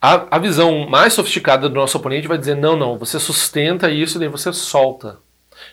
A, 0.00 0.36
a 0.36 0.38
visão 0.38 0.88
mais 0.88 1.12
sofisticada 1.12 1.68
do 1.68 1.74
nosso 1.74 1.98
oponente 1.98 2.28
vai 2.28 2.38
dizer, 2.38 2.56
não, 2.56 2.76
não, 2.76 2.96
você 2.96 3.18
sustenta 3.18 3.90
isso 3.90 4.16
e 4.16 4.20
daí 4.20 4.28
você 4.28 4.52
solta. 4.52 5.18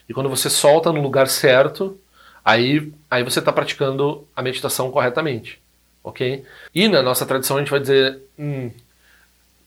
E 0.08 0.14
quando 0.14 0.30
você 0.30 0.50
solta 0.50 0.92
no 0.92 1.02
lugar 1.02 1.28
certo, 1.28 2.00
aí, 2.44 2.92
aí 3.10 3.24
você 3.24 3.40
está 3.40 3.52
praticando 3.52 4.28
a 4.36 4.42
meditação 4.42 4.92
corretamente. 4.92 5.60
Ok? 6.04 6.44
E 6.74 6.88
na 6.88 7.02
nossa 7.02 7.26
tradição 7.26 7.58
a 7.58 7.60
gente 7.60 7.72
vai 7.72 7.80
dizer, 7.80 8.20
hum, 8.38 8.72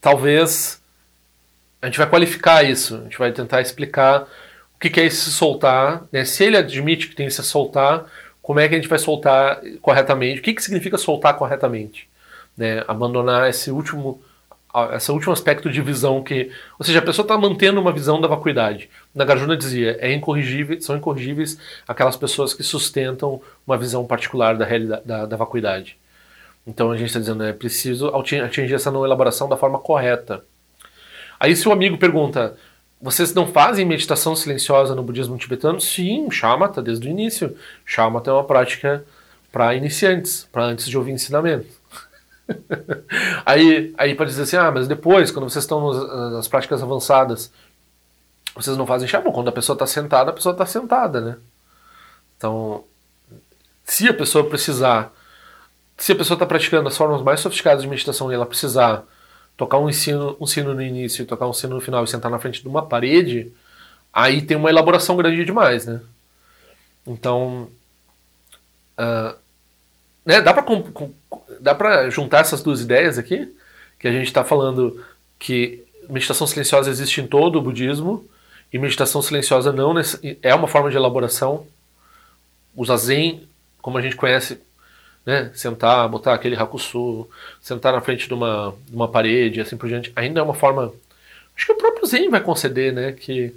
talvez 0.00 0.83
a 1.81 1.87
gente 1.87 1.99
vai 1.99 2.09
qualificar 2.09 2.62
isso, 2.62 2.97
a 2.97 3.02
gente 3.02 3.19
vai 3.19 3.33
tentar 3.33 3.61
explicar 3.61 4.23
o 4.75 4.79
que, 4.79 4.88
que 4.88 5.00
é 5.00 5.05
esse 5.05 5.31
soltar. 5.31 6.05
Né? 6.12 6.25
Se 6.25 6.45
ele 6.45 6.57
admite 6.57 7.09
que 7.09 7.14
tem 7.14 7.26
que 7.26 7.33
se 7.33 7.43
soltar, 7.43 8.07
como 8.41 8.61
é 8.61 8.69
que 8.69 8.75
a 8.75 8.79
gente 8.79 8.88
vai 8.88 8.99
soltar 8.99 9.61
corretamente? 9.81 10.41
O 10.41 10.43
que, 10.43 10.55
que 10.55 10.62
significa 10.62 10.97
soltar 10.97 11.37
corretamente? 11.37 12.09
Né? 12.57 12.85
Abandonar 12.88 13.49
esse 13.49 13.71
último 13.71 14.23
esse 14.95 15.12
último 15.12 15.33
aspecto 15.33 15.71
de 15.71 15.83
visão 15.83 16.23
que, 16.23 16.50
ou 16.79 16.85
seja, 16.85 16.99
a 16.99 17.02
pessoa 17.02 17.25
está 17.25 17.37
mantendo 17.37 17.81
uma 17.81 17.93
visão 17.93 18.21
da 18.21 18.26
vacuidade. 18.26 18.88
Nagarjuna 19.14 19.57
dizia, 19.57 19.99
é 20.00 20.12
incorrigível, 20.12 20.81
são 20.81 20.97
incorrigíveis 20.97 21.59
aquelas 21.87 22.17
pessoas 22.17 22.55
que 22.55 22.62
sustentam 22.62 23.41
uma 23.67 23.76
visão 23.76 24.07
particular 24.07 24.57
da 24.57 24.64
realidade, 24.64 25.02
da, 25.05 25.26
da 25.26 25.37
vacuidade. 25.37 25.97
Então 26.67 26.91
a 26.91 26.97
gente 26.97 27.09
está 27.09 27.21
dizendo, 27.21 27.45
é 27.45 27.52
preciso 27.52 28.09
atingir 28.09 28.75
essa 28.75 28.91
não 28.91 29.05
elaboração 29.05 29.49
da 29.49 29.57
forma 29.57 29.79
correta. 29.79 30.45
Aí 31.38 31.55
se 31.55 31.69
o 31.69 31.73
amigo 31.73 31.99
pergunta, 31.99 32.57
vocês 33.00 33.35
não 33.35 33.49
fazem 33.49 33.85
meditação 33.85 34.35
silenciosa 34.37 34.95
no 34.95 35.02
budismo 35.02 35.37
tibetano? 35.37 35.81
Sim, 35.81 36.31
Shamatha 36.31 36.81
desde 36.81 37.09
o 37.09 37.11
início. 37.11 37.57
Shamatha 37.85 38.31
é 38.31 38.33
uma 38.33 38.45
prática 38.45 39.05
para 39.50 39.75
iniciantes, 39.75 40.49
para 40.50 40.64
antes 40.64 40.88
de 40.88 40.97
ouvir 40.97 41.12
ensinamento. 41.12 41.82
aí, 43.47 43.95
aí 43.97 44.15
pode 44.15 44.31
dizer 44.31 44.43
assim, 44.43 44.57
ah, 44.57 44.71
mas 44.71 44.89
depois, 44.89 45.31
quando 45.31 45.49
vocês 45.49 45.65
estão 45.65 45.93
nas, 45.93 46.33
nas 46.33 46.49
práticas 46.49 46.83
avançadas, 46.83 47.53
vocês 48.55 48.77
não 48.77 48.87
fazem. 48.87 49.09
Bom, 49.23 49.33
quando 49.33 49.49
a 49.49 49.53
pessoa 49.53 49.75
está 49.75 49.87
sentada, 49.87 50.31
a 50.31 50.35
pessoa 50.35 50.53
está 50.53 50.67
sentada, 50.67 51.21
né? 51.21 51.37
Então, 52.37 52.85
se 53.85 54.09
a 54.09 54.15
pessoa 54.15 54.49
precisar, 54.49 55.13
se 55.97 56.13
a 56.13 56.17
pessoa 56.17 56.37
está 56.37 56.47
praticando 56.47 56.89
as 56.89 56.97
formas 56.97 57.23
mais 57.23 57.41
sofisticadas 57.41 57.83
de 57.83 57.89
meditação 57.89 58.31
e 58.31 58.35
ela 58.35 58.47
precisar 58.47 59.05
tocar 59.57 59.78
um 59.78 59.91
sino, 59.93 60.37
um 60.41 60.47
sino 60.47 60.75
no 60.75 60.83
início, 60.83 61.26
tocar 61.26 61.47
um 61.47 61.52
sino 61.52 61.75
no 61.75 61.81
final 61.81 62.05
e 62.05 62.09
sentar 62.09 62.31
na 62.31 62.39
frente 62.39 62.63
de 62.63 62.69
uma 62.69 62.85
parede, 62.85 63.52
aí 64.13 64.43
tem 64.43 64.57
uma 64.57 64.71
elaboração 64.71 65.17
grande 65.17 65.45
demais, 65.45 65.87
né? 65.87 66.00
Então, 67.07 67.69
uh, 68.99 69.37
né, 70.25 70.41
dá 70.41 70.52
para 70.52 70.65
dá 71.63 71.75
para 71.75 72.11
juntar 72.11 72.41
essas 72.41 72.63
duas 72.63 72.81
ideias 72.81 73.19
aqui, 73.19 73.55
que 73.99 74.09
a 74.09 74.13
gente 74.13 74.27
está 74.27 74.43
falando 74.43 75.03
que 75.39 75.85
meditação 76.11 76.47
silenciosa 76.47 76.91
existe 76.91 77.21
em 77.21 77.27
todo 77.27 77.57
o 77.57 77.63
budismo 77.63 78.29
e 78.73 78.79
meditação 78.79 79.23
silenciosa 79.23 79.73
não 79.73 79.95
é 80.43 80.55
uma 80.55 80.67
forma 80.67 80.91
de 80.91 80.97
elaboração. 80.97 81.67
O 82.75 82.85
zazen, 82.85 83.47
como 83.81 83.97
a 83.97 84.03
gente 84.03 84.17
conhece, 84.17 84.59
né, 85.25 85.53
sentar, 85.55 86.09
botar 86.09 86.35
aquele 86.35 86.57
hakusu, 86.57 87.29
sentar 87.61 87.93
na 87.93 88.01
frente 88.01 88.27
de 88.27 88.35
uma, 88.35 88.75
de 88.89 88.97
uma 88.97 89.09
parede, 89.09 89.61
assim 89.61 89.77
por 89.77 89.89
diante, 89.89 90.13
ainda 90.17 90.41
é 90.41 90.43
uma 90.43 90.55
forma. 90.55 90.93
Acho 91.55 91.67
que 91.67 91.73
o 91.73 91.77
próprio 91.77 92.07
Zen 92.07 92.29
vai 92.29 92.41
conceder, 92.41 92.93
né, 92.93 93.13
que 93.13 93.55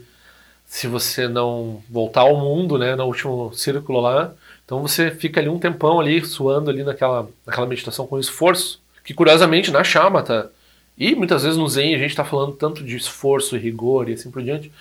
se 0.68 0.88
você 0.88 1.28
não 1.28 1.82
voltar 1.89 2.22
ao 2.22 2.38
mundo, 2.38 2.78
né, 2.78 2.96
no 2.96 3.06
último 3.06 3.52
círculo 3.54 4.02
lá, 4.02 4.34
então 4.65 4.82
você 4.82 5.12
fica 5.12 5.39
ali 5.39 5.47
um 5.47 5.60
tempão 5.60 5.99
ali 5.99 6.25
suando 6.25 6.69
ali 6.69 6.84
naquela, 6.84 7.30
naquela 7.45 7.67
meditação 7.67 8.08
com 8.08 8.19
esforço, 8.19 8.82
que 9.04 9.13
curiosamente 9.13 9.71
na 9.71 9.84
chamata 9.84 10.51
e 10.97 11.13
muitas 11.13 11.43
vezes 11.43 11.58
no 11.58 11.67
Zen 11.67 11.93
a 11.93 11.99
gente 11.99 12.12
está 12.12 12.25
falando 12.25 12.54
tanto 12.54 12.84
de 12.84 12.95
esforço 12.95 13.56
e 13.56 13.60
rigor 13.60 14.10
e 14.10 14.13
assim 14.13 14.32
por 14.32 14.41
diante, 14.41 14.71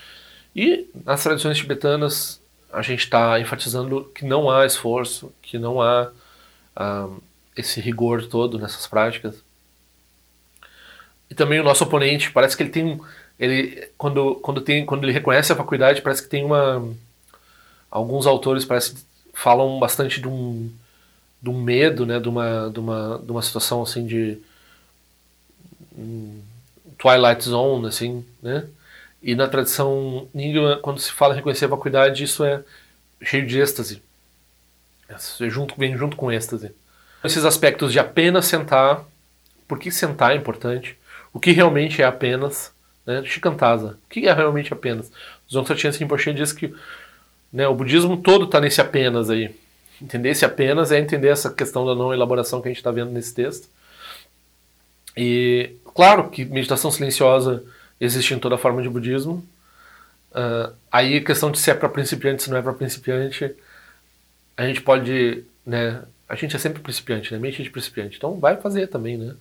e 0.54 0.88
nas 1.04 1.22
tradições 1.22 1.58
tibetanas 1.58 2.40
a 2.72 2.82
gente 2.82 3.00
está 3.00 3.38
enfatizando 3.40 4.10
que 4.14 4.24
não 4.24 4.50
há 4.50 4.66
esforço, 4.66 5.32
que 5.42 5.58
não 5.58 5.80
há 5.80 6.10
esse 7.56 7.80
rigor 7.80 8.26
todo 8.26 8.58
nessas 8.58 8.86
práticas. 8.86 9.42
E 11.30 11.34
também 11.34 11.60
o 11.60 11.64
nosso 11.64 11.84
oponente 11.84 12.30
parece 12.30 12.56
que 12.56 12.62
ele 12.62 12.70
tem 12.70 13.00
ele 13.38 13.88
quando 13.98 14.36
quando 14.36 14.60
tem 14.60 14.84
quando 14.86 15.04
ele 15.04 15.12
reconhece 15.12 15.50
a 15.52 15.56
vacuidade 15.56 16.02
parece 16.02 16.22
que 16.22 16.28
tem 16.28 16.44
uma 16.44 16.84
alguns 17.90 18.26
autores 18.26 18.64
parece 18.64 19.04
falam 19.34 19.78
bastante 19.78 20.20
de 20.20 20.28
um, 20.28 20.70
de 21.42 21.50
um 21.50 21.60
medo, 21.60 22.06
né, 22.06 22.18
de 22.18 22.28
uma, 22.28 22.70
de 22.70 22.80
uma, 22.80 23.20
de 23.22 23.30
uma 23.30 23.42
situação 23.42 23.82
assim 23.82 24.06
de 24.06 24.38
um, 25.96 26.40
Twilight 26.98 27.44
Zone, 27.44 27.86
assim, 27.86 28.24
né? 28.42 28.66
E 29.22 29.34
na 29.34 29.48
tradição 29.48 30.28
Nyingma, 30.34 30.78
quando 30.82 31.00
se 31.00 31.10
fala 31.10 31.34
em 31.34 31.36
reconhecer 31.36 31.64
a 31.64 31.68
vacuidade, 31.68 32.24
isso 32.24 32.44
é 32.44 32.62
cheio 33.22 33.46
de 33.46 33.58
êxtase. 33.58 34.02
É 35.08 35.16
junto, 35.48 35.74
vem 35.76 35.96
junto 35.96 36.16
com 36.16 36.32
êxtase. 36.32 36.72
Esses 37.22 37.44
aspectos 37.44 37.92
de 37.92 37.98
apenas 37.98 38.46
sentar, 38.46 39.04
por 39.66 39.78
que 39.78 39.90
sentar 39.90 40.32
é 40.32 40.36
importante, 40.36 40.96
o 41.32 41.40
que 41.40 41.52
realmente 41.52 42.02
é 42.02 42.04
apenas, 42.04 42.72
né? 43.06 43.22
Shikantaza, 43.24 43.98
o 44.04 44.08
que 44.08 44.26
é 44.26 44.32
realmente 44.32 44.72
apenas. 44.72 45.10
Os 45.48 45.56
Rinpoche 45.56 45.96
Rinpoche 45.96 46.32
diz 46.32 46.52
que 46.52 46.74
né? 47.54 47.68
O 47.68 47.74
budismo 47.74 48.16
todo 48.16 48.46
está 48.46 48.60
nesse 48.60 48.80
apenas 48.80 49.30
aí. 49.30 49.54
Entender 50.02 50.30
esse 50.30 50.44
apenas 50.44 50.90
é 50.90 50.98
entender 50.98 51.28
essa 51.28 51.48
questão 51.48 51.86
da 51.86 51.94
não 51.94 52.12
elaboração 52.12 52.60
que 52.60 52.66
a 52.66 52.70
gente 52.70 52.78
está 52.78 52.90
vendo 52.90 53.12
nesse 53.12 53.32
texto. 53.32 53.68
E 55.16 55.76
claro 55.94 56.28
que 56.30 56.44
meditação 56.44 56.90
silenciosa 56.90 57.62
existe 58.00 58.34
em 58.34 58.40
toda 58.40 58.58
forma 58.58 58.82
de 58.82 58.88
budismo. 58.88 59.46
Uh, 60.32 60.74
aí 60.90 61.18
a 61.18 61.24
questão 61.24 61.48
de 61.52 61.60
se 61.60 61.70
é 61.70 61.74
para 61.74 61.88
principiante, 61.88 62.42
se 62.42 62.50
não 62.50 62.58
é 62.58 62.62
para 62.62 62.74
principiante, 62.74 63.54
a 64.56 64.66
gente 64.66 64.82
pode, 64.82 65.44
né? 65.64 66.02
A 66.28 66.34
gente 66.34 66.56
é 66.56 66.58
sempre 66.58 66.82
principiante, 66.82 67.32
né? 67.32 67.38
Mente 67.38 67.62
de 67.62 67.70
principiante. 67.70 68.16
Então 68.16 68.40
vai 68.40 68.56
fazer 68.56 68.88
também, 68.88 69.16
né? 69.16 69.36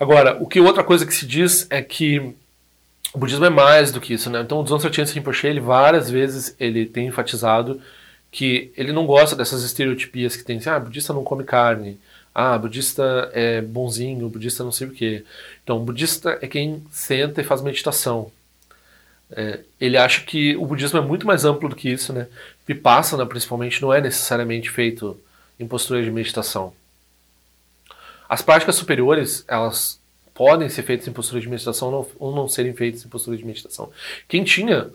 Agora, 0.00 0.42
o 0.42 0.46
que 0.46 0.58
outra 0.58 0.82
coisa 0.82 1.04
que 1.04 1.12
se 1.12 1.26
diz 1.26 1.66
é 1.68 1.82
que 1.82 2.34
o 3.12 3.18
budismo 3.18 3.44
é 3.44 3.50
mais 3.50 3.90
do 3.90 4.00
que 4.00 4.14
isso, 4.14 4.28
né? 4.30 4.40
Então 4.40 4.60
o 4.60 4.64
Dzongchen 4.64 4.90
Trachanti 4.90 5.14
Rinpoche, 5.14 5.46
ele 5.46 5.60
várias 5.60 6.10
vezes 6.10 6.54
ele 6.58 6.86
tem 6.86 7.06
enfatizado 7.06 7.80
que 8.30 8.72
ele 8.76 8.92
não 8.92 9.06
gosta 9.06 9.34
dessas 9.34 9.62
estereotipias 9.62 10.36
que 10.36 10.44
tem, 10.44 10.58
assim, 10.58 10.68
ah, 10.68 10.78
budista 10.78 11.12
não 11.12 11.24
come 11.24 11.44
carne, 11.44 11.98
ah, 12.34 12.56
budista 12.58 13.30
é 13.32 13.60
bonzinho, 13.60 14.28
budista 14.28 14.62
não 14.62 14.70
sei 14.70 14.86
o 14.86 14.90
quê. 14.90 15.24
Então, 15.64 15.84
budista 15.84 16.38
é 16.40 16.46
quem 16.46 16.84
senta 16.90 17.40
e 17.40 17.44
faz 17.44 17.62
meditação. 17.62 18.30
É, 19.30 19.60
ele 19.80 19.96
acha 19.96 20.22
que 20.22 20.56
o 20.56 20.64
budismo 20.64 20.98
é 20.98 21.02
muito 21.02 21.26
mais 21.26 21.44
amplo 21.44 21.68
do 21.68 21.76
que 21.76 21.90
isso, 21.90 22.12
né? 22.12 22.28
Vipassana, 22.66 23.26
principalmente, 23.26 23.82
não 23.82 23.92
é 23.92 24.00
necessariamente 24.00 24.70
feito 24.70 25.18
em 25.58 25.66
postura 25.66 26.02
de 26.02 26.10
meditação. 26.10 26.72
As 28.28 28.42
práticas 28.42 28.76
superiores, 28.76 29.44
elas 29.48 29.98
podem 30.38 30.68
ser 30.68 30.84
feitos 30.84 31.08
em 31.08 31.12
postura 31.12 31.40
de 31.40 31.48
meditação 31.48 32.06
ou 32.16 32.32
não 32.32 32.46
serem 32.46 32.72
feitos 32.72 33.04
em 33.04 33.08
postura 33.08 33.36
de 33.36 33.44
meditação. 33.44 33.90
Quem 34.28 34.44
tinha, 34.44 34.88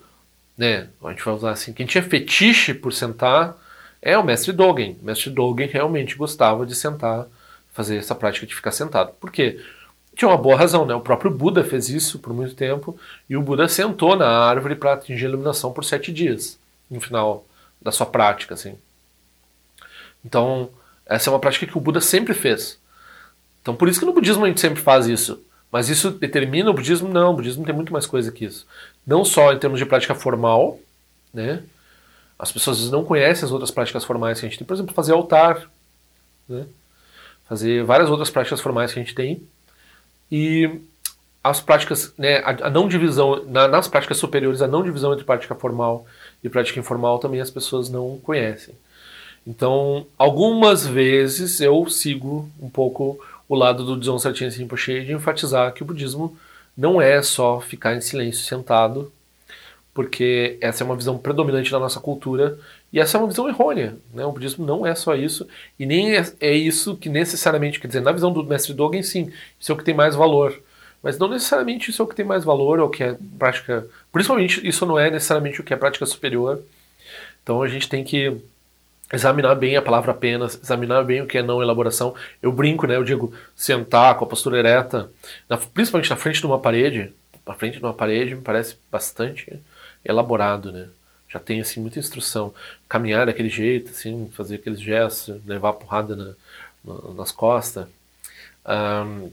né, 0.58 0.88
a 1.03 1.10
gente 1.10 1.25
vai 1.25 1.34
usar 1.34 1.51
assim, 1.51 1.73
quem 1.73 1.86
tinha 1.86 2.01
fetiche 2.01 2.73
por 2.73 2.93
sentar 2.93 3.58
é 4.01 4.17
o 4.17 4.23
mestre 4.23 4.53
Dogen. 4.53 4.97
O 5.01 5.06
mestre 5.06 5.29
Dogen 5.29 5.67
realmente 5.67 6.15
gostava 6.15 6.65
de 6.65 6.73
sentar, 6.73 7.27
fazer 7.73 7.97
essa 7.97 8.15
prática 8.15 8.47
de 8.47 8.56
ficar 8.56 8.71
sentado. 8.71 9.12
Por 9.19 9.34
quê? 9.34 9.60
Tinha 10.15 10.29
uma 10.29 10.38
boa 10.38 10.56
razão, 10.56 10.86
né? 10.86 10.95
O 10.95 11.01
próprio 11.01 11.29
Buda 11.29 11.62
fez 11.62 11.89
isso 11.89 12.19
por 12.19 12.34
muito 12.34 12.56
tempo 12.56 12.97
e 13.29 13.36
o 13.36 13.41
Buda 13.41 13.67
sentou 13.67 14.15
na 14.15 14.29
árvore 14.29 14.75
para 14.75 14.93
atingir 14.93 15.25
a 15.25 15.29
iluminação 15.29 15.73
por 15.73 15.84
sete 15.84 16.13
dias. 16.13 16.58
No 16.89 17.01
final, 17.01 17.45
da 17.82 17.91
sua 17.91 18.06
prática, 18.06 18.53
assim. 18.53 18.77
Então, 20.23 20.69
essa 21.06 21.29
é 21.29 21.34
uma 21.34 21.39
prática 21.39 21.65
que 21.65 21.77
o 21.77 21.82
Buda 21.82 21.99
sempre 21.99 22.34
fez. 22.34 22.82
Então, 23.63 23.73
por 23.76 23.88
isso 23.88 23.99
que 23.99 24.06
no 24.06 24.13
budismo 24.13 24.43
a 24.43 24.47
gente 24.49 24.60
sempre 24.60 24.82
faz 24.82 25.08
isso. 25.08 25.41
Mas 25.71 25.89
isso 25.89 26.12
determina 26.12 26.69
o 26.69 26.73
budismo? 26.73 27.08
Não, 27.08 27.32
o 27.32 27.36
budismo 27.36 27.65
tem 27.65 27.73
muito 27.73 27.93
mais 27.93 28.06
coisa 28.06 28.32
que 28.32 28.45
isso. 28.45 28.67
Não 29.08 29.23
só 29.26 29.54
em 29.54 29.58
termos 29.58 29.80
de 29.80 29.86
prática 29.86 30.13
formal, 30.13 30.78
né? 31.34 31.63
As 32.38 32.52
pessoas 32.52 32.76
às 32.76 32.82
vezes 32.82 32.91
não 32.91 33.06
conhecem 33.06 33.45
as 33.45 33.52
outras 33.52 33.71
práticas 33.71 34.04
formais 34.04 34.39
que 34.39 34.45
a 34.45 34.49
gente 34.49 34.60
tem. 34.60 34.67
Por 34.67 34.73
exemplo, 34.73 34.93
fazer 34.93 35.13
altar, 35.13 35.67
né? 36.47 36.65
Fazer 37.47 37.84
várias 37.86 38.10
outras 38.10 38.30
práticas 38.30 38.60
formais 38.60 38.91
que 38.91 38.99
a 38.99 39.02
gente 39.02 39.15
tem. 39.15 39.41
E 40.30 40.82
as 41.43 41.62
práticas, 41.62 42.13
né, 42.17 42.41
a, 42.45 42.69
não 42.69 42.88
divisão, 42.88 43.43
na, 43.45 43.67
nas 43.67 43.88
práticas 43.88 44.17
superiores, 44.17 44.62
a 44.62 44.67
não 44.67 44.84
divisão 44.84 45.13
entre 45.13 45.26
prática 45.26 45.56
formal 45.56 46.06
e 46.43 46.49
prática 46.49 46.80
informal 46.80 47.17
também 47.17 47.41
as 47.41 47.52
pessoas 47.52 47.89
não 47.89 48.19
conhecem. 48.23 48.76
Então, 49.45 50.08
algumas 50.17 50.88
vezes 50.88 51.60
eu 51.60 51.89
sigo 51.89 52.49
um 52.62 52.69
pouco 52.69 53.19
o 53.53 53.55
lado 53.55 53.83
do 53.85 53.95
Dzong 53.95 54.19
Sartin 54.19 54.47
Rinpoche 54.47 55.05
de 55.05 55.13
enfatizar 55.13 55.71
que 55.73 55.83
o 55.83 55.85
budismo 55.85 56.35
não 56.75 56.99
é 56.99 57.21
só 57.21 57.61
ficar 57.61 57.95
em 57.95 58.01
silêncio 58.01 58.43
sentado, 58.43 59.13
porque 59.93 60.57
essa 60.59 60.83
é 60.83 60.85
uma 60.85 60.95
visão 60.95 61.19
predominante 61.19 61.71
da 61.71 61.77
nossa 61.77 61.99
cultura 61.99 62.57
e 62.91 62.99
essa 62.99 63.15
é 63.15 63.21
uma 63.21 63.27
visão 63.27 63.47
errônea. 63.47 63.95
Né? 64.11 64.25
O 64.25 64.31
budismo 64.31 64.65
não 64.65 64.87
é 64.87 64.95
só 64.95 65.13
isso 65.15 65.47
e 65.77 65.85
nem 65.85 66.17
é, 66.17 66.25
é 66.41 66.51
isso 66.51 66.97
que 66.97 67.09
necessariamente, 67.09 67.79
quer 67.79 67.85
dizer, 67.85 68.01
na 68.01 68.11
visão 68.11 68.33
do 68.33 68.43
mestre 68.43 68.73
Dogen, 68.73 69.03
sim, 69.03 69.31
isso 69.59 69.71
é 69.71 69.75
o 69.75 69.77
que 69.77 69.83
tem 69.83 69.93
mais 69.93 70.15
valor. 70.15 70.59
Mas 71.03 71.19
não 71.19 71.29
necessariamente 71.29 71.91
isso 71.91 72.01
é 72.01 72.05
o 72.05 72.07
que 72.07 72.15
tem 72.15 72.25
mais 72.25 72.43
valor 72.43 72.79
ou 72.79 72.89
que 72.89 73.03
é 73.03 73.15
prática. 73.37 73.85
Principalmente 74.11 74.67
isso 74.67 74.83
não 74.83 74.97
é 74.97 75.11
necessariamente 75.11 75.61
o 75.61 75.63
que 75.63 75.75
é 75.75 75.77
prática 75.77 76.07
superior. 76.07 76.59
Então 77.43 77.61
a 77.61 77.67
gente 77.67 77.87
tem 77.87 78.03
que 78.03 78.35
examinar 79.13 79.56
bem 79.56 79.78
a 79.78 79.82
palavra 79.82 80.12
apenas, 80.12 80.60
examinar 80.62 81.04
bem 81.04 81.21
o 81.21 81.28
que 81.28 81.38
é 81.38 81.43
não 81.43 81.62
elaboração. 81.62 82.15
Eu 82.41 82.52
brinco, 82.52 82.88
né? 82.88 82.95
Eu 82.95 83.04
digo 83.04 83.34
sentar 83.56 84.17
com 84.17 84.26
a 84.26 84.28
postura 84.28 84.58
ereta, 84.58 85.10
na, 85.47 85.58
principalmente 85.58 86.10
na 86.10 86.15
frente 86.15 86.39
de 86.39 86.45
uma 86.45 86.60
parede. 86.60 87.13
Na 87.45 87.54
frente 87.54 87.78
de 87.78 87.84
uma 87.84 87.93
parede 87.93 88.36
me 88.36 88.41
parece 88.41 88.78
bastante 88.91 89.62
elaborado, 90.04 90.71
né? 90.71 90.88
Já 91.30 91.39
tem 91.39 91.62
assim 91.62 91.80
muita 91.80 91.99
instrução. 91.99 92.54
Caminhar 92.89 93.26
daquele 93.28 93.49
jeito, 93.49 93.91
assim, 93.91 94.30
fazer 94.34 94.56
aqueles 94.56 94.82
gestos, 94.82 95.39
levar 95.45 95.69
a 95.69 95.73
porrada 95.73 96.15
na, 96.15 96.34
na, 96.84 97.13
nas 97.13 97.32
costas. 97.32 97.88
Um, 98.65 99.32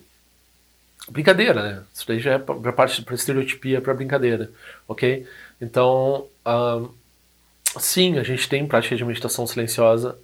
brincadeira, 1.09 1.63
né? 1.63 1.83
Isso 1.93 2.07
daí 2.07 2.21
já 2.21 2.33
é 2.35 2.39
para 2.39 2.73
parte 2.73 3.03
para 3.03 3.15
estereotipia, 3.15 3.81
para 3.81 3.95
brincadeira, 3.95 4.51
ok? 4.89 5.27
Então, 5.61 6.27
um, 6.47 6.89
Sim, 7.79 8.19
a 8.19 8.23
gente 8.23 8.49
tem 8.49 8.67
prática 8.67 8.97
de 8.97 9.05
meditação 9.05 9.47
silenciosa 9.47 10.19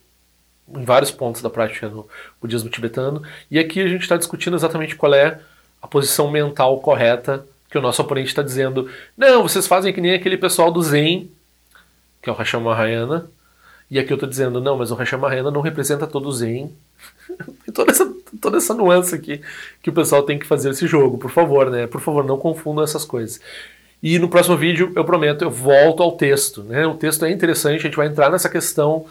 em 0.69 0.85
vários 0.85 1.11
pontos 1.11 1.41
da 1.41 1.51
prática 1.51 1.89
no 1.89 2.09
budismo 2.41 2.69
tibetano, 2.69 3.23
e 3.51 3.59
aqui 3.59 3.81
a 3.81 3.89
gente 3.89 4.03
está 4.03 4.17
discutindo 4.17 4.57
exatamente 4.57 4.97
qual 4.97 5.15
é 5.15 5.41
a 5.81 5.87
posição 5.87 6.31
mental 6.31 6.81
correta 6.81 7.47
que 7.71 7.79
o 7.79 7.81
nosso 7.81 8.03
oponente 8.03 8.29
está 8.29 8.43
dizendo. 8.43 8.91
Não, 9.17 9.43
vocês 9.43 9.67
fazem 9.67 9.93
que 9.93 10.01
nem 10.01 10.15
aquele 10.15 10.37
pessoal 10.37 10.71
do 10.73 10.83
Zen, 10.83 11.31
que 12.21 12.29
é 12.29 12.33
o 12.33 12.37
Hashem 12.37 12.61
Mahayana, 12.61 13.31
e 13.89 13.99
aqui 13.99 14.13
eu 14.13 14.17
estou 14.17 14.29
dizendo, 14.29 14.61
não, 14.61 14.77
mas 14.77 14.91
o 14.91 14.97
Hashem 14.97 15.19
Mahayana 15.19 15.51
não 15.51 15.61
representa 15.61 16.07
todo 16.07 16.29
o 16.29 16.33
Zen. 16.33 16.73
toda, 17.73 17.93
essa, 17.93 18.13
toda 18.41 18.57
essa 18.57 18.75
nuance 18.75 19.15
aqui 19.15 19.41
que 19.81 19.91
o 19.91 19.93
pessoal 19.93 20.23
tem 20.25 20.39
que 20.39 20.47
fazer 20.47 20.71
esse 20.71 20.87
jogo, 20.89 21.19
por 21.19 21.31
favor, 21.31 21.71
né? 21.71 21.87
Por 21.87 22.01
favor, 22.01 22.25
não 22.25 22.39
confundam 22.39 22.83
essas 22.83 23.05
coisas. 23.05 23.41
E 24.07 24.21
no 24.21 24.29
próximo 24.29 24.57
vídeo, 24.57 24.93
eu 24.95 25.05
prometo, 25.05 25.43
eu 25.43 25.51
volto 25.51 26.01
ao 26.01 26.13
texto. 26.13 26.63
Né? 26.63 26.87
O 26.87 26.95
texto 26.95 27.25
é 27.25 27.31
interessante, 27.33 27.81
a 27.81 27.83
gente 27.83 27.97
vai 27.97 28.07
entrar 28.07 28.31
nessa 28.31 28.49
questão 28.49 29.05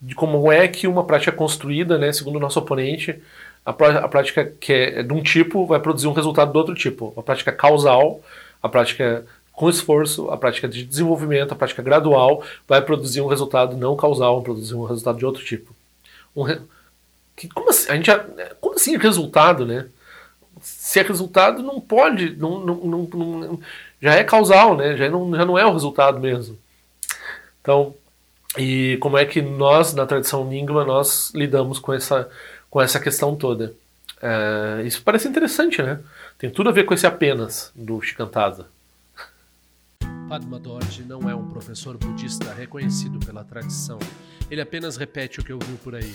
de 0.00 0.14
como 0.14 0.52
é 0.52 0.68
que 0.68 0.86
uma 0.86 1.02
prática 1.02 1.32
é 1.32 1.34
construída, 1.34 1.98
né, 1.98 2.12
segundo 2.12 2.36
o 2.36 2.38
nosso 2.38 2.60
oponente. 2.60 3.20
A, 3.66 3.72
prática 3.72 4.44
que 4.44 4.72
é 4.72 5.02
de 5.02 5.12
um 5.12 5.24
tipo 5.24 5.66
vai 5.66 5.80
produzir 5.80 6.06
um 6.06 6.12
resultado 6.12 6.52
do 6.52 6.56
outro 6.56 6.76
tipo. 6.76 7.12
A 7.16 7.20
prática 7.22 7.50
causal, 7.50 8.20
a 8.62 8.68
prática 8.68 9.26
com 9.50 9.68
esforço, 9.68 10.30
a 10.30 10.36
prática 10.36 10.68
de 10.68 10.84
desenvolvimento, 10.84 11.50
a 11.50 11.56
prática 11.56 11.82
gradual 11.82 12.44
vai 12.68 12.80
produzir 12.80 13.20
um 13.20 13.26
resultado 13.26 13.76
não 13.76 13.96
causal, 13.96 14.36
vai 14.36 14.44
produzir 14.44 14.76
um 14.76 14.84
resultado 14.84 15.18
de 15.18 15.26
outro 15.26 15.44
tipo. 15.44 15.74
Um 16.36 16.44
re... 16.44 16.60
que, 17.34 17.48
como 17.48 17.70
assim? 17.70 17.90
A 17.90 17.96
gente 17.96 18.08
como 18.60 18.76
assim 18.76 18.96
resultado, 18.96 19.66
né? 19.66 19.86
Se 20.62 21.00
é 21.00 21.02
resultado, 21.02 21.60
não 21.60 21.80
pode, 21.80 22.36
não, 22.36 22.60
não, 22.60 22.76
não, 22.76 23.08
não 23.12 23.60
já 24.00 24.14
é 24.14 24.24
causal, 24.24 24.76
né? 24.76 24.96
Já 24.96 25.08
não, 25.08 25.34
já 25.34 25.44
não 25.44 25.58
é 25.58 25.66
o 25.66 25.72
resultado 25.72 26.20
mesmo. 26.20 26.58
Então, 27.60 27.94
e 28.56 28.96
como 29.00 29.18
é 29.18 29.24
que 29.24 29.42
nós, 29.42 29.94
na 29.94 30.06
tradição 30.06 30.44
Nyingma, 30.44 30.84
nós 30.84 31.30
lidamos 31.34 31.78
com 31.78 31.92
essa, 31.92 32.28
com 32.70 32.80
essa 32.80 32.98
questão 32.98 33.36
toda? 33.36 33.74
É, 34.20 34.82
isso 34.84 35.02
parece 35.02 35.28
interessante, 35.28 35.82
né? 35.82 36.00
Tem 36.38 36.50
tudo 36.50 36.70
a 36.70 36.72
ver 36.72 36.84
com 36.84 36.94
esse 36.94 37.06
apenas 37.06 37.70
do 37.74 38.00
Shikantaza. 38.00 38.66
Padma 40.28 40.58
Dorje 40.58 41.02
não 41.02 41.28
é 41.28 41.34
um 41.34 41.48
professor 41.48 41.96
budista 41.96 42.52
reconhecido 42.52 43.18
pela 43.24 43.44
tradição. 43.44 43.98
Ele 44.50 44.60
apenas 44.60 44.96
repete 44.96 45.40
o 45.40 45.44
que 45.44 45.52
ouviu 45.52 45.76
por 45.82 45.94
aí. 45.94 46.14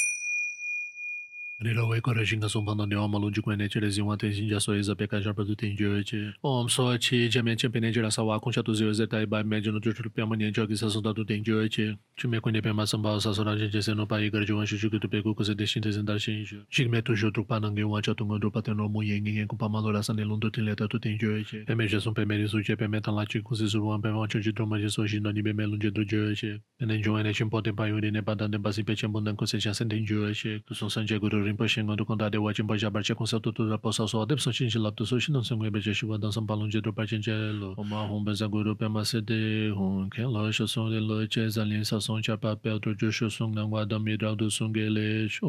Nila 1.63 1.85
wei 1.85 2.01
kore 2.01 2.25
shinga 2.25 2.49
sumpa 2.49 2.75
no 2.75 2.85
niwa 2.85 3.07
malun 3.07 3.31
jikwe 3.33 3.55
neche 3.55 3.79
le 3.79 3.89
zingwa 3.89 4.17
ten 4.17 4.33
shinja 4.33 4.59
so 4.59 4.73
eza 4.73 4.95
peka 4.95 5.21
jarpa 5.21 5.45
tu 5.45 5.55
ten 5.55 5.77
jiwe 5.77 6.03
che. 6.03 6.33
Om 6.43 6.67
so 6.67 6.97
chi 6.97 7.29
jamian 7.29 7.55
chen 7.55 7.71
pene 7.71 7.93
jira 7.93 8.11
sa 8.11 8.23
wakun 8.23 8.51
sha 8.51 8.63
tu 8.63 8.73
ziwe 8.73 8.91
ze 8.95 9.05
tai 9.05 9.25
bai 9.25 9.43
mejo 9.43 9.71
no 9.71 9.79
juchul 9.79 10.09
piyama 10.09 10.35
nian 10.35 10.51
jo 10.51 10.65
ki 10.65 10.75
sa 10.75 10.89
sunda 10.89 11.13
tu 11.13 11.23
ten 11.23 11.43
jiwe 11.43 11.69
che. 11.69 11.97
Chume 12.17 12.41
kwenye 12.41 12.63
pema 12.63 12.87
samba 12.87 13.21
sa 13.21 13.31
so 13.31 13.43
ranchen 13.43 13.69
che 13.69 13.79
se 13.79 13.93
no 13.93 14.07
pa 14.07 14.15
igar 14.17 14.41
jiwan 14.43 14.65
shu 14.65 14.75
shuki 14.75 14.99
tu 14.99 15.07
peku 15.07 15.35
kuse 15.35 15.55
de 15.55 15.67
shin 15.67 15.83
te 15.83 15.91
zindar 15.91 16.17
shin 16.17 16.41
isho. 16.41 16.65
Shik 16.71 16.89
me 16.89 16.99
tu 17.03 17.15
shu 17.15 17.29
drukpa 17.29 17.61
nange 17.61 17.83
wa 17.83 18.01
cha 18.01 18.15
tunga 18.15 18.39
drukpa 18.39 18.63
ten 18.63 18.77
no 18.77 18.89
mu 18.89 19.03
ye 19.03 19.21
ngi 19.21 19.31
ngen 19.31 19.47
kumpa 19.47 19.69
malo 19.69 19.91
la 19.91 20.01
san 20.01 20.15
nilun 20.15 20.41
tu 20.41 20.49
ten 20.49 20.65
leta 20.65 20.87
tu 20.87 20.97
ten 20.97 21.15
jiwe 21.19 21.45
che. 21.45 21.63
Peme 21.67 21.87
je 21.87 21.99
sun 21.99 22.15
peme 22.15 22.41
risu 22.41 22.63
che 22.65 22.75
peme 22.75 22.99
tan 23.01 23.13
la 23.13 23.23
chi 23.25 23.39
kuse 23.39 23.69
surwan 23.69 24.01
peme 24.01 24.17
wancho 24.17 24.41
chi 24.41 24.51
droma 24.51 24.79
je 24.81 24.89
so 24.89 25.05
shin 25.05 25.21
no 25.21 25.29
ni 25.29 25.43
peme 25.43 25.61
lun 25.69 25.77
je 25.79 25.91
tu 25.91 26.03
jiwe 26.03 26.33
che. 26.33 26.57
Pene 26.79 26.97
jiwa 26.97 27.21
ne 27.21 27.31
chin 27.33 27.51
poten 27.51 27.75
pa 27.75 27.85
yuri 27.85 28.09
ne 28.09 28.23
pa 28.23 28.33
dan 28.33 28.49
den 28.49 28.63
pa 28.63 28.71
si 28.71 28.81
pe 28.81 28.95
chen 28.95 29.11
bundan 29.13 29.37
kuse 29.37 29.61
cha 29.61 29.73
sen 29.73 29.87
ten 29.89 30.03
jiwe 30.03 30.33
che. 30.33 30.57
Tu 30.65 30.73
sun 30.73 30.89
san 30.89 31.05
je 31.05 31.19
guru 31.19 31.50
rinpoche 31.51 31.83
ngon 31.83 31.97
du 31.99 32.05
konda 32.05 32.29
dewa 32.31 32.53
chenpa 32.53 32.77
ja 32.79 32.89
barche 32.89 33.13
konsa 33.15 33.39
tu 33.43 33.51
tu 33.51 33.67
rapa 33.69 33.91
sa 33.91 34.07
so 34.07 34.23
adep 34.23 34.39
san 34.39 34.53
chinchi 34.53 34.79
lap 34.79 34.95
tu 34.95 35.05
so 35.05 35.19
shinan 35.19 35.43
san 35.43 35.59
gui 35.59 35.69
beche 35.69 35.91
shiwa 35.91 36.19
dan 36.19 36.31
san 36.31 36.47
palung 36.47 36.71
je 36.71 36.79
dro 36.81 36.91
pa 36.91 37.03
chenche 37.05 37.35
lo 37.61 37.75
oma 37.77 38.07
hong 38.07 38.23
benza 38.25 38.47
gui 38.47 38.63
ru 38.63 38.75
pema 38.75 39.03
se 39.05 39.19
de 39.21 39.69
hong 39.75 40.09
ken 40.09 40.31
lo 40.31 40.51
sho 40.51 40.65
song 40.65 40.89
de 40.89 40.99
lo 40.99 41.27
che 41.27 41.49
zan 41.49 41.67
lin 41.69 41.83
sa 41.83 41.99
song 41.99 42.21
cha 42.23 42.37
pa 42.37 42.55
pe 42.55 42.69
otro 42.71 42.95
jo 42.95 43.11
sho 43.11 43.29
song 43.29 43.51
nang 43.53 43.69
wa 43.69 43.85
dam 43.85 44.03
mi 44.03 44.15
rao 44.15 44.35
du 44.35 44.49
song 44.49 44.73
ge 44.73 44.87
le 44.89 45.27
sho 45.27 45.47